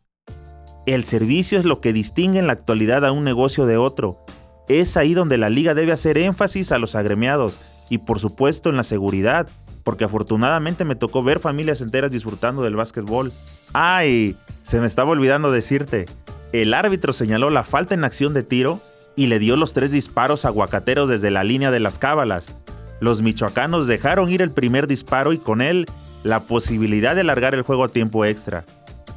El 0.87 1.05
servicio 1.05 1.59
es 1.59 1.64
lo 1.64 1.81
que 1.81 1.93
distingue 1.93 2.38
en 2.38 2.47
la 2.47 2.55
actualidad 2.55 3.05
a 3.05 3.12
un 3.12 3.25
negocio 3.25 3.67
de 3.67 3.76
otro. 3.76 4.25
Es 4.69 4.97
ahí 4.97 5.14
donde 5.14 5.38
la 5.38 5.49
liga 5.49 5.75
debe 5.75 5.93
hacer 5.93 6.19
énfasis 6.19 6.73
a 6.73 6.79
los 6.79 6.95
agremiados 6.95 7.61
y 7.88 7.99
por 7.99 8.19
supuesto 8.21 8.71
en 8.71 8.76
la 8.76 8.85
seguridad, 8.85 9.49
porque 9.85 10.05
afortunadamente 10.05 10.85
me 10.85 10.97
tocó 10.97 11.23
ver 11.23 11.41
familias 11.41 11.81
enteras 11.81 12.11
disfrutando 12.11 12.62
del 12.62 12.76
básquetbol. 12.76 13.33
¡Ay! 13.73 14.37
Se 14.62 14.81
me 14.81 14.87
estaba 14.87 15.11
olvidando 15.11 15.50
decirte, 15.50 16.07
el 16.52 16.75
árbitro 16.75 17.12
señaló 17.12 17.50
la 17.50 17.64
falta 17.64 17.95
en 17.95 18.05
acción 18.05 18.35
de 18.35 18.43
tiro 18.43 18.81
y 19.17 19.26
le 19.26 19.38
dio 19.38 19.57
los 19.57 19.75
tres 19.75 19.91
disparos 19.91 20.45
aguacateros 20.45 21.09
desde 21.09 21.31
la 21.31 21.45
línea 21.45 21.71
de 21.71 21.81
las 21.81 21.99
cábalas. 21.99 22.52
Los 23.00 23.23
michoacanos 23.23 23.87
dejaron 23.87 24.31
ir 24.31 24.43
el 24.43 24.52
primer 24.52 24.87
disparo 24.87 25.33
y 25.33 25.38
con 25.38 25.61
él 25.61 25.87
la 26.23 26.41
posibilidad 26.41 27.14
de 27.14 27.23
alargar 27.23 27.55
el 27.55 27.62
juego 27.62 27.85
a 27.85 27.88
tiempo 27.88 28.25
extra. 28.25 28.64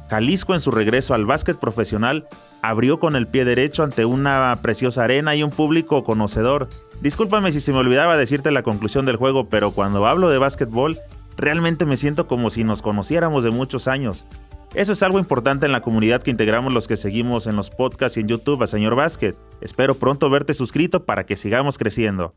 Jalisco 0.08 0.54
en 0.54 0.60
su 0.60 0.70
regreso 0.70 1.14
al 1.14 1.26
básquet 1.26 1.58
profesional 1.58 2.28
abrió 2.62 2.98
con 2.98 3.16
el 3.16 3.26
pie 3.26 3.44
derecho 3.44 3.82
ante 3.82 4.04
una 4.04 4.58
preciosa 4.62 5.04
arena 5.04 5.34
y 5.34 5.42
un 5.42 5.50
público 5.50 6.04
conocedor. 6.04 6.68
Discúlpame 7.00 7.52
si 7.52 7.60
se 7.60 7.72
me 7.72 7.78
olvidaba 7.78 8.16
decirte 8.16 8.50
la 8.50 8.62
conclusión 8.62 9.04
del 9.04 9.16
juego, 9.16 9.48
pero 9.48 9.72
cuando 9.72 10.06
hablo 10.06 10.30
de 10.30 10.38
básquetbol, 10.38 10.98
realmente 11.36 11.86
me 11.86 11.96
siento 11.96 12.26
como 12.26 12.50
si 12.50 12.64
nos 12.64 12.82
conociéramos 12.82 13.44
de 13.44 13.50
muchos 13.50 13.88
años. 13.88 14.26
Eso 14.74 14.92
es 14.92 15.02
algo 15.02 15.18
importante 15.18 15.66
en 15.66 15.72
la 15.72 15.80
comunidad 15.80 16.22
que 16.22 16.30
integramos 16.30 16.72
los 16.72 16.86
que 16.86 16.96
seguimos 16.96 17.46
en 17.46 17.56
los 17.56 17.70
podcasts 17.70 18.16
y 18.16 18.20
en 18.20 18.28
YouTube 18.28 18.62
a 18.62 18.66
Señor 18.66 18.94
Básquet. 18.94 19.36
Espero 19.60 19.94
pronto 19.94 20.28
verte 20.28 20.54
suscrito 20.54 21.04
para 21.04 21.24
que 21.24 21.36
sigamos 21.36 21.78
creciendo. 21.78 22.34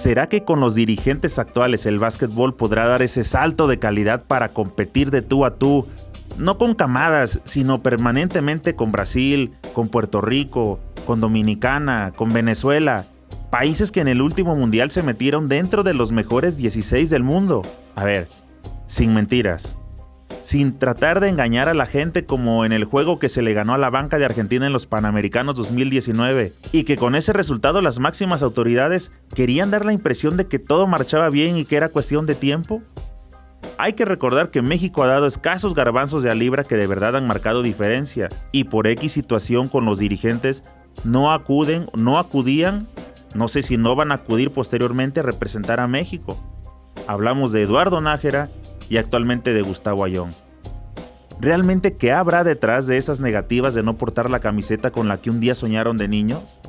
¿Será 0.00 0.30
que 0.30 0.44
con 0.44 0.60
los 0.60 0.74
dirigentes 0.74 1.38
actuales 1.38 1.84
el 1.84 1.98
básquetbol 1.98 2.54
podrá 2.54 2.86
dar 2.88 3.02
ese 3.02 3.22
salto 3.22 3.68
de 3.68 3.78
calidad 3.78 4.24
para 4.24 4.48
competir 4.48 5.10
de 5.10 5.20
tú 5.20 5.44
a 5.44 5.56
tú? 5.56 5.86
No 6.38 6.56
con 6.56 6.74
camadas, 6.74 7.40
sino 7.44 7.82
permanentemente 7.82 8.74
con 8.74 8.92
Brasil, 8.92 9.52
con 9.74 9.88
Puerto 9.88 10.22
Rico, 10.22 10.80
con 11.04 11.20
Dominicana, 11.20 12.14
con 12.16 12.32
Venezuela, 12.32 13.04
países 13.50 13.92
que 13.92 14.00
en 14.00 14.08
el 14.08 14.22
último 14.22 14.56
mundial 14.56 14.90
se 14.90 15.02
metieron 15.02 15.48
dentro 15.48 15.82
de 15.82 15.92
los 15.92 16.12
mejores 16.12 16.56
16 16.56 17.10
del 17.10 17.22
mundo. 17.22 17.60
A 17.94 18.02
ver, 18.04 18.26
sin 18.86 19.12
mentiras, 19.12 19.76
sin 20.42 20.78
tratar 20.78 21.20
de 21.20 21.28
engañar 21.28 21.68
a 21.68 21.74
la 21.74 21.86
gente 21.86 22.24
como 22.24 22.64
en 22.64 22.72
el 22.72 22.84
juego 22.84 23.18
que 23.18 23.28
se 23.28 23.42
le 23.42 23.52
ganó 23.52 23.74
a 23.74 23.78
la 23.78 23.90
banca 23.90 24.18
de 24.18 24.24
Argentina 24.24 24.66
en 24.66 24.72
los 24.72 24.86
Panamericanos 24.86 25.56
2019, 25.56 26.52
y 26.72 26.84
que 26.84 26.96
con 26.96 27.14
ese 27.14 27.32
resultado 27.32 27.82
las 27.82 27.98
máximas 27.98 28.42
autoridades 28.42 29.12
querían 29.34 29.70
dar 29.70 29.84
la 29.84 29.92
impresión 29.92 30.36
de 30.36 30.46
que 30.46 30.58
todo 30.58 30.86
marchaba 30.86 31.30
bien 31.30 31.56
y 31.56 31.64
que 31.64 31.76
era 31.76 31.88
cuestión 31.88 32.26
de 32.26 32.34
tiempo? 32.34 32.82
Hay 33.78 33.94
que 33.94 34.04
recordar 34.04 34.50
que 34.50 34.62
México 34.62 35.02
ha 35.02 35.06
dado 35.06 35.26
escasos 35.26 35.74
garbanzos 35.74 36.22
de 36.22 36.30
a 36.30 36.34
libra 36.34 36.64
que 36.64 36.76
de 36.76 36.86
verdad 36.86 37.16
han 37.16 37.26
marcado 37.26 37.62
diferencia, 37.62 38.28
y 38.52 38.64
por 38.64 38.86
X 38.86 39.12
situación 39.12 39.68
con 39.68 39.84
los 39.84 39.98
dirigentes 39.98 40.64
no 41.04 41.32
acuden, 41.32 41.88
no 41.94 42.18
acudían, 42.18 42.86
no 43.34 43.48
sé 43.48 43.62
si 43.62 43.76
no 43.76 43.94
van 43.94 44.12
a 44.12 44.16
acudir 44.16 44.50
posteriormente 44.50 45.20
a 45.20 45.22
representar 45.22 45.80
a 45.80 45.86
México. 45.86 46.36
Hablamos 47.06 47.52
de 47.52 47.62
Eduardo 47.62 48.00
Nájera, 48.00 48.50
y 48.90 48.98
actualmente 48.98 49.54
de 49.54 49.62
Gustavo 49.62 50.04
Ayón. 50.04 50.34
¿Realmente 51.40 51.94
qué 51.94 52.12
habrá 52.12 52.44
detrás 52.44 52.86
de 52.86 52.98
esas 52.98 53.20
negativas 53.20 53.72
de 53.72 53.82
no 53.82 53.94
portar 53.94 54.28
la 54.28 54.40
camiseta 54.40 54.90
con 54.90 55.08
la 55.08 55.22
que 55.22 55.30
un 55.30 55.40
día 55.40 55.54
soñaron 55.54 55.96
de 55.96 56.08
niños? 56.08 56.60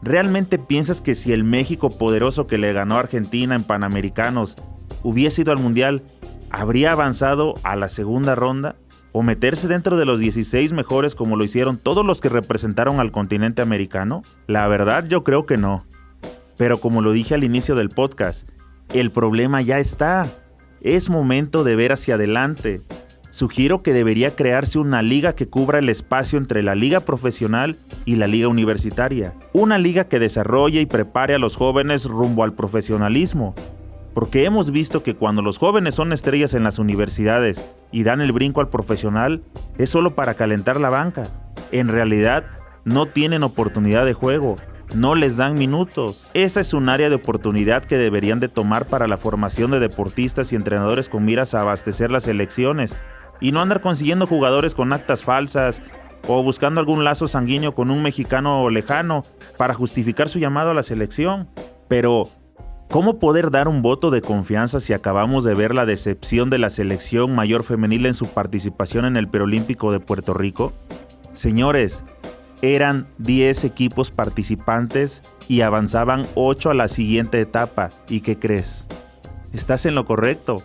¿Realmente 0.00 0.58
piensas 0.58 1.02
que 1.02 1.14
si 1.14 1.34
el 1.34 1.44
México 1.44 1.90
poderoso 1.90 2.46
que 2.46 2.56
le 2.56 2.72
ganó 2.72 2.96
a 2.96 3.00
Argentina 3.00 3.54
en 3.54 3.64
Panamericanos 3.64 4.56
hubiese 5.02 5.42
ido 5.42 5.52
al 5.52 5.58
Mundial, 5.58 6.02
habría 6.48 6.92
avanzado 6.92 7.54
a 7.62 7.76
la 7.76 7.90
segunda 7.90 8.34
ronda? 8.34 8.76
¿O 9.12 9.22
meterse 9.22 9.66
dentro 9.66 9.96
de 9.96 10.04
los 10.04 10.20
16 10.20 10.72
mejores 10.72 11.16
como 11.16 11.36
lo 11.36 11.42
hicieron 11.42 11.76
todos 11.76 12.06
los 12.06 12.20
que 12.20 12.28
representaron 12.28 13.00
al 13.00 13.10
continente 13.10 13.60
americano? 13.60 14.22
La 14.46 14.68
verdad 14.68 15.04
yo 15.06 15.24
creo 15.24 15.46
que 15.46 15.58
no. 15.58 15.84
Pero 16.56 16.80
como 16.80 17.02
lo 17.02 17.10
dije 17.10 17.34
al 17.34 17.42
inicio 17.42 17.74
del 17.74 17.90
podcast, 17.90 18.48
el 18.94 19.10
problema 19.10 19.62
ya 19.62 19.78
está. 19.78 20.28
Es 20.82 21.10
momento 21.10 21.62
de 21.62 21.76
ver 21.76 21.92
hacia 21.92 22.14
adelante. 22.14 22.80
Sugiero 23.28 23.82
que 23.82 23.92
debería 23.92 24.34
crearse 24.34 24.78
una 24.78 25.02
liga 25.02 25.34
que 25.34 25.46
cubra 25.46 25.78
el 25.78 25.90
espacio 25.90 26.38
entre 26.38 26.62
la 26.62 26.74
liga 26.74 27.00
profesional 27.00 27.76
y 28.06 28.16
la 28.16 28.26
liga 28.26 28.48
universitaria. 28.48 29.34
Una 29.52 29.76
liga 29.76 30.04
que 30.04 30.18
desarrolle 30.18 30.80
y 30.80 30.86
prepare 30.86 31.34
a 31.34 31.38
los 31.38 31.56
jóvenes 31.56 32.06
rumbo 32.06 32.44
al 32.44 32.54
profesionalismo. 32.54 33.54
Porque 34.14 34.46
hemos 34.46 34.70
visto 34.70 35.02
que 35.02 35.14
cuando 35.14 35.42
los 35.42 35.58
jóvenes 35.58 35.96
son 35.96 36.14
estrellas 36.14 36.54
en 36.54 36.64
las 36.64 36.78
universidades 36.78 37.62
y 37.92 38.02
dan 38.02 38.22
el 38.22 38.32
brinco 38.32 38.62
al 38.62 38.70
profesional, 38.70 39.42
es 39.76 39.90
solo 39.90 40.14
para 40.14 40.32
calentar 40.32 40.80
la 40.80 40.88
banca. 40.88 41.28
En 41.72 41.88
realidad, 41.88 42.46
no 42.84 43.04
tienen 43.06 43.42
oportunidad 43.42 44.06
de 44.06 44.14
juego 44.14 44.56
no 44.94 45.14
les 45.14 45.36
dan 45.36 45.54
minutos. 45.54 46.26
Esa 46.34 46.60
es 46.60 46.74
un 46.74 46.88
área 46.88 47.08
de 47.08 47.14
oportunidad 47.14 47.84
que 47.84 47.98
deberían 47.98 48.40
de 48.40 48.48
tomar 48.48 48.86
para 48.86 49.06
la 49.06 49.16
formación 49.16 49.70
de 49.70 49.80
deportistas 49.80 50.52
y 50.52 50.56
entrenadores 50.56 51.08
con 51.08 51.24
miras 51.24 51.54
a 51.54 51.60
abastecer 51.60 52.10
las 52.10 52.26
elecciones 52.26 52.96
y 53.40 53.52
no 53.52 53.60
andar 53.60 53.80
consiguiendo 53.80 54.26
jugadores 54.26 54.74
con 54.74 54.92
actas 54.92 55.24
falsas 55.24 55.82
o 56.26 56.42
buscando 56.42 56.80
algún 56.80 57.04
lazo 57.04 57.28
sanguíneo 57.28 57.74
con 57.74 57.90
un 57.90 58.02
mexicano 58.02 58.68
lejano 58.70 59.22
para 59.56 59.74
justificar 59.74 60.28
su 60.28 60.38
llamado 60.38 60.70
a 60.70 60.74
la 60.74 60.82
selección. 60.82 61.48
Pero, 61.88 62.28
¿cómo 62.88 63.18
poder 63.18 63.50
dar 63.50 63.68
un 63.68 63.82
voto 63.82 64.10
de 64.10 64.20
confianza 64.20 64.80
si 64.80 64.92
acabamos 64.92 65.44
de 65.44 65.54
ver 65.54 65.74
la 65.74 65.86
decepción 65.86 66.50
de 66.50 66.58
la 66.58 66.70
selección 66.70 67.34
mayor 67.34 67.62
femenil 67.62 68.06
en 68.06 68.14
su 68.14 68.26
participación 68.26 69.04
en 69.04 69.16
el 69.16 69.28
Perolímpico 69.28 69.92
de 69.92 70.00
Puerto 70.00 70.34
Rico? 70.34 70.72
Señores, 71.32 72.04
eran 72.62 73.06
10 73.18 73.64
equipos 73.64 74.10
participantes 74.10 75.22
y 75.48 75.62
avanzaban 75.62 76.26
8 76.34 76.70
a 76.70 76.74
la 76.74 76.88
siguiente 76.88 77.40
etapa. 77.40 77.90
¿Y 78.08 78.20
qué 78.20 78.38
crees? 78.38 78.86
Estás 79.52 79.86
en 79.86 79.94
lo 79.94 80.04
correcto. 80.04 80.62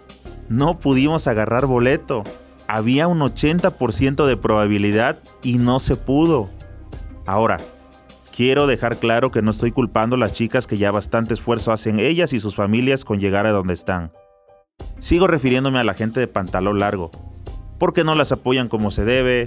No 0.50 0.80
pudimos 0.80 1.28
agarrar 1.28 1.66
boleto. 1.66 2.24
Había 2.68 3.08
un 3.08 3.20
80% 3.20 4.26
de 4.26 4.38
probabilidad 4.38 5.20
y 5.42 5.58
no 5.58 5.80
se 5.80 5.96
pudo. 5.96 6.50
Ahora, 7.26 7.60
quiero 8.36 8.68
dejar 8.68 8.98
claro 8.98 9.32
que 9.32 9.42
no 9.42 9.52
estoy 9.52 9.72
culpando 9.72 10.16
a 10.16 10.20
las 10.20 10.34
chicas 10.34 10.68
que 10.68 10.78
ya 10.78 10.92
bastante 10.92 11.34
esfuerzo 11.34 11.72
hacen 11.72 12.00
ellas 12.00 12.34
y 12.34 12.40
sus 12.40 12.56
familias 12.56 13.06
con 13.06 13.20
llegar 13.20 13.46
a 13.46 13.52
donde 13.52 13.74
están. 13.74 14.12
Sigo 15.00 15.28
refiriéndome 15.28 15.80
a 15.80 15.84
la 15.84 15.94
gente 15.94 16.20
de 16.20 16.28
pantalón 16.28 16.80
largo, 16.80 17.12
porque 17.80 18.04
no 18.04 18.16
las 18.16 18.32
apoyan 18.32 18.68
como 18.68 18.92
se 18.92 19.06
debe, 19.06 19.46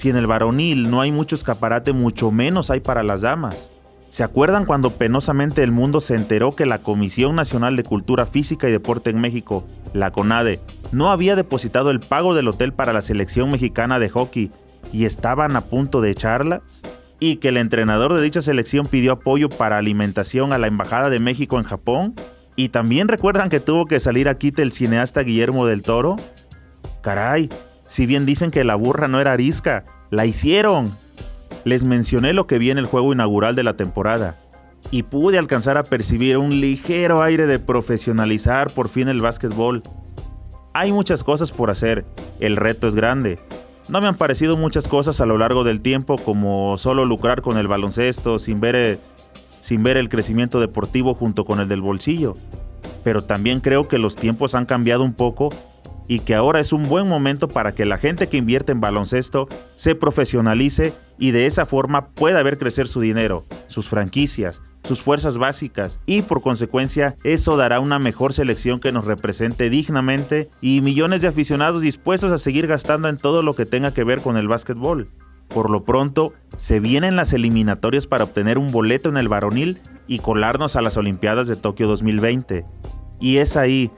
si 0.00 0.08
en 0.08 0.16
el 0.16 0.26
varonil 0.26 0.90
no 0.90 1.02
hay 1.02 1.12
mucho 1.12 1.34
escaparate, 1.34 1.92
mucho 1.92 2.30
menos 2.30 2.70
hay 2.70 2.80
para 2.80 3.02
las 3.02 3.20
damas. 3.20 3.70
¿Se 4.08 4.24
acuerdan 4.24 4.64
cuando 4.64 4.92
penosamente 4.92 5.62
el 5.62 5.72
mundo 5.72 6.00
se 6.00 6.14
enteró 6.14 6.52
que 6.52 6.64
la 6.64 6.78
Comisión 6.78 7.36
Nacional 7.36 7.76
de 7.76 7.84
Cultura 7.84 8.24
Física 8.24 8.66
y 8.66 8.72
Deporte 8.72 9.10
en 9.10 9.20
México, 9.20 9.62
la 9.92 10.10
CONADE, 10.10 10.58
no 10.90 11.10
había 11.10 11.36
depositado 11.36 11.90
el 11.90 12.00
pago 12.00 12.34
del 12.34 12.48
hotel 12.48 12.72
para 12.72 12.94
la 12.94 13.02
selección 13.02 13.50
mexicana 13.50 13.98
de 13.98 14.08
hockey 14.08 14.50
y 14.90 15.04
estaban 15.04 15.54
a 15.54 15.66
punto 15.66 16.00
de 16.00 16.12
echarlas? 16.12 16.80
¿Y 17.18 17.36
que 17.36 17.48
el 17.48 17.58
entrenador 17.58 18.14
de 18.14 18.22
dicha 18.22 18.40
selección 18.40 18.86
pidió 18.86 19.12
apoyo 19.12 19.50
para 19.50 19.76
alimentación 19.76 20.54
a 20.54 20.58
la 20.58 20.66
Embajada 20.68 21.10
de 21.10 21.20
México 21.20 21.58
en 21.58 21.64
Japón? 21.64 22.14
¿Y 22.56 22.70
también 22.70 23.06
recuerdan 23.06 23.50
que 23.50 23.60
tuvo 23.60 23.84
que 23.84 24.00
salir 24.00 24.30
aquí 24.30 24.50
el 24.56 24.72
cineasta 24.72 25.20
Guillermo 25.20 25.66
del 25.66 25.82
Toro? 25.82 26.16
Caray, 27.02 27.50
si 27.90 28.06
bien 28.06 28.24
dicen 28.24 28.52
que 28.52 28.62
la 28.62 28.76
burra 28.76 29.08
no 29.08 29.20
era 29.20 29.32
arisca, 29.32 29.84
la 30.10 30.24
hicieron. 30.24 30.92
Les 31.64 31.82
mencioné 31.82 32.32
lo 32.32 32.46
que 32.46 32.60
vi 32.60 32.70
en 32.70 32.78
el 32.78 32.86
juego 32.86 33.12
inaugural 33.12 33.56
de 33.56 33.64
la 33.64 33.74
temporada 33.74 34.38
y 34.92 35.02
pude 35.02 35.38
alcanzar 35.38 35.76
a 35.76 35.82
percibir 35.82 36.38
un 36.38 36.60
ligero 36.60 37.20
aire 37.20 37.48
de 37.48 37.58
profesionalizar 37.58 38.70
por 38.70 38.88
fin 38.88 39.08
el 39.08 39.20
básquetbol. 39.20 39.82
Hay 40.72 40.92
muchas 40.92 41.24
cosas 41.24 41.50
por 41.50 41.68
hacer, 41.68 42.04
el 42.38 42.56
reto 42.56 42.86
es 42.86 42.94
grande. 42.94 43.40
No 43.88 44.00
me 44.00 44.06
han 44.06 44.16
parecido 44.16 44.56
muchas 44.56 44.86
cosas 44.86 45.20
a 45.20 45.26
lo 45.26 45.36
largo 45.36 45.64
del 45.64 45.80
tiempo 45.80 46.16
como 46.16 46.78
solo 46.78 47.04
lucrar 47.04 47.42
con 47.42 47.58
el 47.58 47.66
baloncesto 47.66 48.38
sin 48.38 48.60
ver, 48.60 49.00
sin 49.60 49.82
ver 49.82 49.96
el 49.96 50.08
crecimiento 50.08 50.60
deportivo 50.60 51.14
junto 51.14 51.44
con 51.44 51.58
el 51.58 51.66
del 51.66 51.80
bolsillo. 51.80 52.36
Pero 53.02 53.24
también 53.24 53.58
creo 53.58 53.88
que 53.88 53.98
los 53.98 54.14
tiempos 54.14 54.54
han 54.54 54.66
cambiado 54.66 55.02
un 55.02 55.14
poco 55.14 55.52
y 56.08 56.20
que 56.20 56.34
ahora 56.34 56.60
es 56.60 56.72
un 56.72 56.88
buen 56.88 57.08
momento 57.08 57.48
para 57.48 57.74
que 57.74 57.84
la 57.84 57.96
gente 57.96 58.28
que 58.28 58.36
invierte 58.36 58.72
en 58.72 58.80
baloncesto 58.80 59.48
se 59.74 59.94
profesionalice 59.94 60.92
y 61.18 61.30
de 61.30 61.46
esa 61.46 61.66
forma 61.66 62.08
pueda 62.08 62.42
ver 62.42 62.58
crecer 62.58 62.88
su 62.88 63.00
dinero, 63.00 63.44
sus 63.68 63.88
franquicias, 63.88 64.62
sus 64.82 65.02
fuerzas 65.02 65.38
básicas 65.38 66.00
y 66.06 66.22
por 66.22 66.42
consecuencia 66.42 67.16
eso 67.22 67.56
dará 67.56 67.80
una 67.80 67.98
mejor 67.98 68.32
selección 68.32 68.80
que 68.80 68.92
nos 68.92 69.04
represente 69.04 69.70
dignamente 69.70 70.48
y 70.60 70.80
millones 70.80 71.22
de 71.22 71.28
aficionados 71.28 71.82
dispuestos 71.82 72.32
a 72.32 72.38
seguir 72.38 72.66
gastando 72.66 73.08
en 73.08 73.16
todo 73.16 73.42
lo 73.42 73.54
que 73.54 73.66
tenga 73.66 73.92
que 73.94 74.04
ver 74.04 74.20
con 74.20 74.36
el 74.36 74.48
básquetbol. 74.48 75.10
Por 75.48 75.68
lo 75.68 75.84
pronto, 75.84 76.32
se 76.56 76.78
vienen 76.78 77.16
las 77.16 77.32
eliminatorias 77.32 78.06
para 78.06 78.24
obtener 78.24 78.56
un 78.56 78.70
boleto 78.70 79.08
en 79.08 79.16
el 79.16 79.28
varonil 79.28 79.80
y 80.06 80.20
colarnos 80.20 80.76
a 80.76 80.80
las 80.80 80.96
Olimpiadas 80.96 81.48
de 81.48 81.56
Tokio 81.56 81.88
2020. 81.88 82.64
Y 83.20 83.38
es 83.38 83.56
ahí 83.56 83.90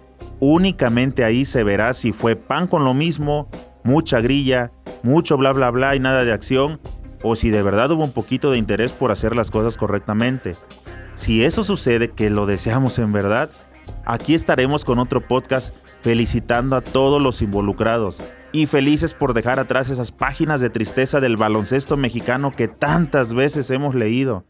Únicamente 0.45 1.23
ahí 1.23 1.45
se 1.45 1.63
verá 1.63 1.95
si 1.95 2.11
fue 2.11 2.35
pan 2.35 2.67
con 2.67 2.85
lo 2.85 2.95
mismo, 2.95 3.49
mucha 3.85 4.19
grilla, 4.19 4.73
mucho 5.05 5.37
bla 5.37 5.53
bla 5.53 5.71
bla 5.71 5.95
y 5.95 6.01
nada 6.01 6.25
de 6.25 6.33
acción, 6.33 6.81
o 7.23 7.37
si 7.37 7.51
de 7.51 7.63
verdad 7.63 7.93
hubo 7.93 8.03
un 8.03 8.11
poquito 8.11 8.51
de 8.51 8.59
interés 8.59 8.93
por 8.93 9.13
hacer 9.13 9.37
las 9.37 9.53
cosas 9.53 9.79
correctamente. 9.79 10.57
Si 11.15 11.45
eso 11.45 11.63
sucede, 11.63 12.11
que 12.11 12.29
lo 12.29 12.47
deseamos 12.47 12.99
en 12.99 13.13
verdad, 13.13 13.51
aquí 14.05 14.35
estaremos 14.35 14.85
con 14.85 14.99
otro 14.99 15.21
podcast 15.21 15.77
felicitando 16.01 16.75
a 16.75 16.81
todos 16.81 17.23
los 17.23 17.41
involucrados 17.41 18.21
y 18.51 18.67
felices 18.67 19.15
por 19.15 19.35
dejar 19.35 19.61
atrás 19.61 19.91
esas 19.91 20.11
páginas 20.11 20.61
de 20.61 20.71
tristeza 20.71 21.21
del 21.21 21.37
baloncesto 21.37 21.97
mexicano 21.97 22.51
que 22.51 22.67
tantas 22.67 23.33
veces 23.33 23.71
hemos 23.71 23.95
leído. 23.95 24.45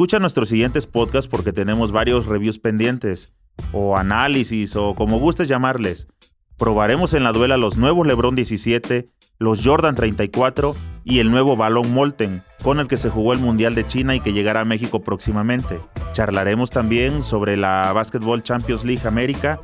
Escucha 0.00 0.18
nuestros 0.18 0.48
siguientes 0.48 0.86
podcasts 0.86 1.28
porque 1.28 1.52
tenemos 1.52 1.92
varios 1.92 2.24
reviews 2.24 2.58
pendientes, 2.58 3.34
o 3.70 3.98
análisis, 3.98 4.74
o 4.74 4.94
como 4.94 5.18
gustes 5.18 5.46
llamarles. 5.46 6.08
Probaremos 6.56 7.12
en 7.12 7.22
la 7.22 7.32
duela 7.32 7.58
los 7.58 7.76
nuevos 7.76 8.06
LeBron 8.06 8.34
17, 8.34 9.10
los 9.38 9.62
Jordan 9.62 9.94
34 9.94 10.74
y 11.04 11.18
el 11.18 11.30
nuevo 11.30 11.54
balón 11.54 11.92
Molten, 11.92 12.42
con 12.62 12.80
el 12.80 12.88
que 12.88 12.96
se 12.96 13.10
jugó 13.10 13.34
el 13.34 13.40
Mundial 13.40 13.74
de 13.74 13.86
China 13.86 14.14
y 14.14 14.20
que 14.20 14.32
llegará 14.32 14.62
a 14.62 14.64
México 14.64 15.02
próximamente. 15.02 15.82
Charlaremos 16.12 16.70
también 16.70 17.20
sobre 17.20 17.58
la 17.58 17.92
Basketball 17.92 18.42
Champions 18.42 18.86
League 18.86 19.06
América, 19.06 19.60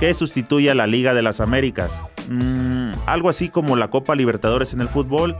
que 0.00 0.14
sustituye 0.14 0.70
a 0.70 0.74
la 0.74 0.86
Liga 0.86 1.12
de 1.12 1.20
las 1.20 1.42
Américas. 1.42 2.00
Mm, 2.30 2.92
algo 3.04 3.28
así 3.28 3.50
como 3.50 3.76
la 3.76 3.88
Copa 3.88 4.14
Libertadores 4.14 4.72
en 4.72 4.80
el 4.80 4.88
fútbol 4.88 5.36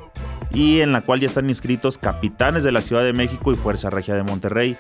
y 0.53 0.81
en 0.81 0.93
la 0.93 1.03
cual 1.03 1.21
ya 1.21 1.27
están 1.27 1.49
inscritos 1.49 1.99
capitanes 1.99 2.63
de 2.63 2.73
la 2.73 2.83
Ciudad 2.83 3.05
de 3.05 3.13
México 3.13 3.53
y 3.53 3.57
Fuerza 3.57 3.91
Regia 3.91 4.15
de 4.15 4.23
Monterrey. 4.23 4.79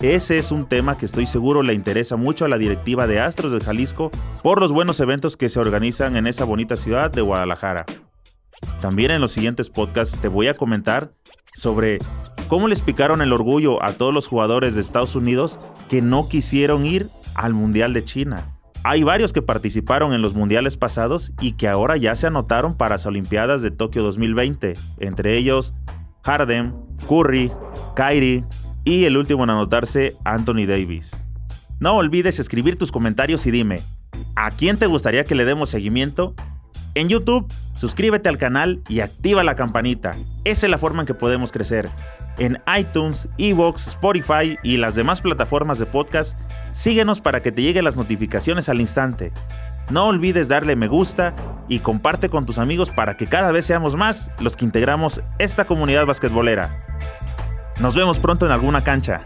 Ese 0.00 0.38
es 0.38 0.50
un 0.50 0.68
tema 0.68 0.96
que 0.96 1.06
estoy 1.06 1.26
seguro 1.26 1.62
le 1.62 1.72
interesa 1.72 2.16
mucho 2.16 2.44
a 2.44 2.48
la 2.48 2.58
directiva 2.58 3.06
de 3.06 3.20
Astros 3.20 3.52
de 3.52 3.60
Jalisco 3.60 4.10
por 4.42 4.60
los 4.60 4.72
buenos 4.72 5.00
eventos 5.00 5.36
que 5.36 5.48
se 5.48 5.60
organizan 5.60 6.16
en 6.16 6.26
esa 6.26 6.44
bonita 6.44 6.76
ciudad 6.76 7.10
de 7.10 7.22
Guadalajara. 7.22 7.86
También 8.80 9.10
en 9.12 9.20
los 9.20 9.32
siguientes 9.32 9.70
podcasts 9.70 10.18
te 10.20 10.28
voy 10.28 10.48
a 10.48 10.54
comentar 10.54 11.12
sobre 11.54 11.98
cómo 12.48 12.68
les 12.68 12.82
picaron 12.82 13.22
el 13.22 13.32
orgullo 13.32 13.82
a 13.82 13.92
todos 13.92 14.12
los 14.12 14.26
jugadores 14.26 14.74
de 14.74 14.80
Estados 14.80 15.14
Unidos 15.14 15.60
que 15.88 16.02
no 16.02 16.28
quisieron 16.28 16.84
ir 16.84 17.08
al 17.34 17.54
Mundial 17.54 17.92
de 17.92 18.04
China. 18.04 18.53
Hay 18.86 19.02
varios 19.02 19.32
que 19.32 19.40
participaron 19.40 20.12
en 20.12 20.20
los 20.20 20.34
mundiales 20.34 20.76
pasados 20.76 21.32
y 21.40 21.52
que 21.52 21.68
ahora 21.68 21.96
ya 21.96 22.14
se 22.16 22.26
anotaron 22.26 22.76
para 22.76 22.96
las 22.96 23.06
Olimpiadas 23.06 23.62
de 23.62 23.70
Tokio 23.70 24.02
2020, 24.02 24.74
entre 25.00 25.38
ellos 25.38 25.72
Harden, 26.22 26.74
Curry, 27.08 27.50
Kyrie 27.96 28.44
y 28.84 29.04
el 29.04 29.16
último 29.16 29.44
en 29.44 29.50
anotarse, 29.50 30.18
Anthony 30.26 30.66
Davis. 30.66 31.12
No 31.80 31.96
olvides 31.96 32.38
escribir 32.38 32.76
tus 32.76 32.92
comentarios 32.92 33.46
y 33.46 33.50
dime, 33.50 33.80
¿a 34.36 34.50
quién 34.50 34.76
te 34.76 34.84
gustaría 34.84 35.24
que 35.24 35.34
le 35.34 35.46
demos 35.46 35.70
seguimiento? 35.70 36.34
En 36.94 37.08
YouTube, 37.08 37.50
suscríbete 37.72 38.28
al 38.28 38.36
canal 38.36 38.82
y 38.90 39.00
activa 39.00 39.42
la 39.44 39.56
campanita. 39.56 40.18
Esa 40.44 40.66
es 40.66 40.70
la 40.70 40.78
forma 40.78 41.02
en 41.02 41.06
que 41.06 41.14
podemos 41.14 41.52
crecer 41.52 41.88
en 42.38 42.60
iTunes, 42.78 43.28
Evox, 43.38 43.88
Spotify 43.88 44.58
y 44.62 44.76
las 44.76 44.94
demás 44.94 45.20
plataformas 45.20 45.78
de 45.78 45.86
podcast, 45.86 46.38
síguenos 46.72 47.20
para 47.20 47.42
que 47.42 47.52
te 47.52 47.62
lleguen 47.62 47.84
las 47.84 47.96
notificaciones 47.96 48.68
al 48.68 48.80
instante. 48.80 49.32
No 49.90 50.06
olvides 50.06 50.48
darle 50.48 50.76
me 50.76 50.88
gusta 50.88 51.34
y 51.68 51.80
comparte 51.80 52.28
con 52.28 52.46
tus 52.46 52.58
amigos 52.58 52.90
para 52.90 53.16
que 53.16 53.26
cada 53.26 53.52
vez 53.52 53.66
seamos 53.66 53.96
más 53.96 54.30
los 54.38 54.56
que 54.56 54.64
integramos 54.64 55.20
esta 55.38 55.66
comunidad 55.66 56.06
basquetbolera. 56.06 56.84
Nos 57.80 57.94
vemos 57.94 58.18
pronto 58.18 58.46
en 58.46 58.52
alguna 58.52 58.82
cancha. 58.82 59.22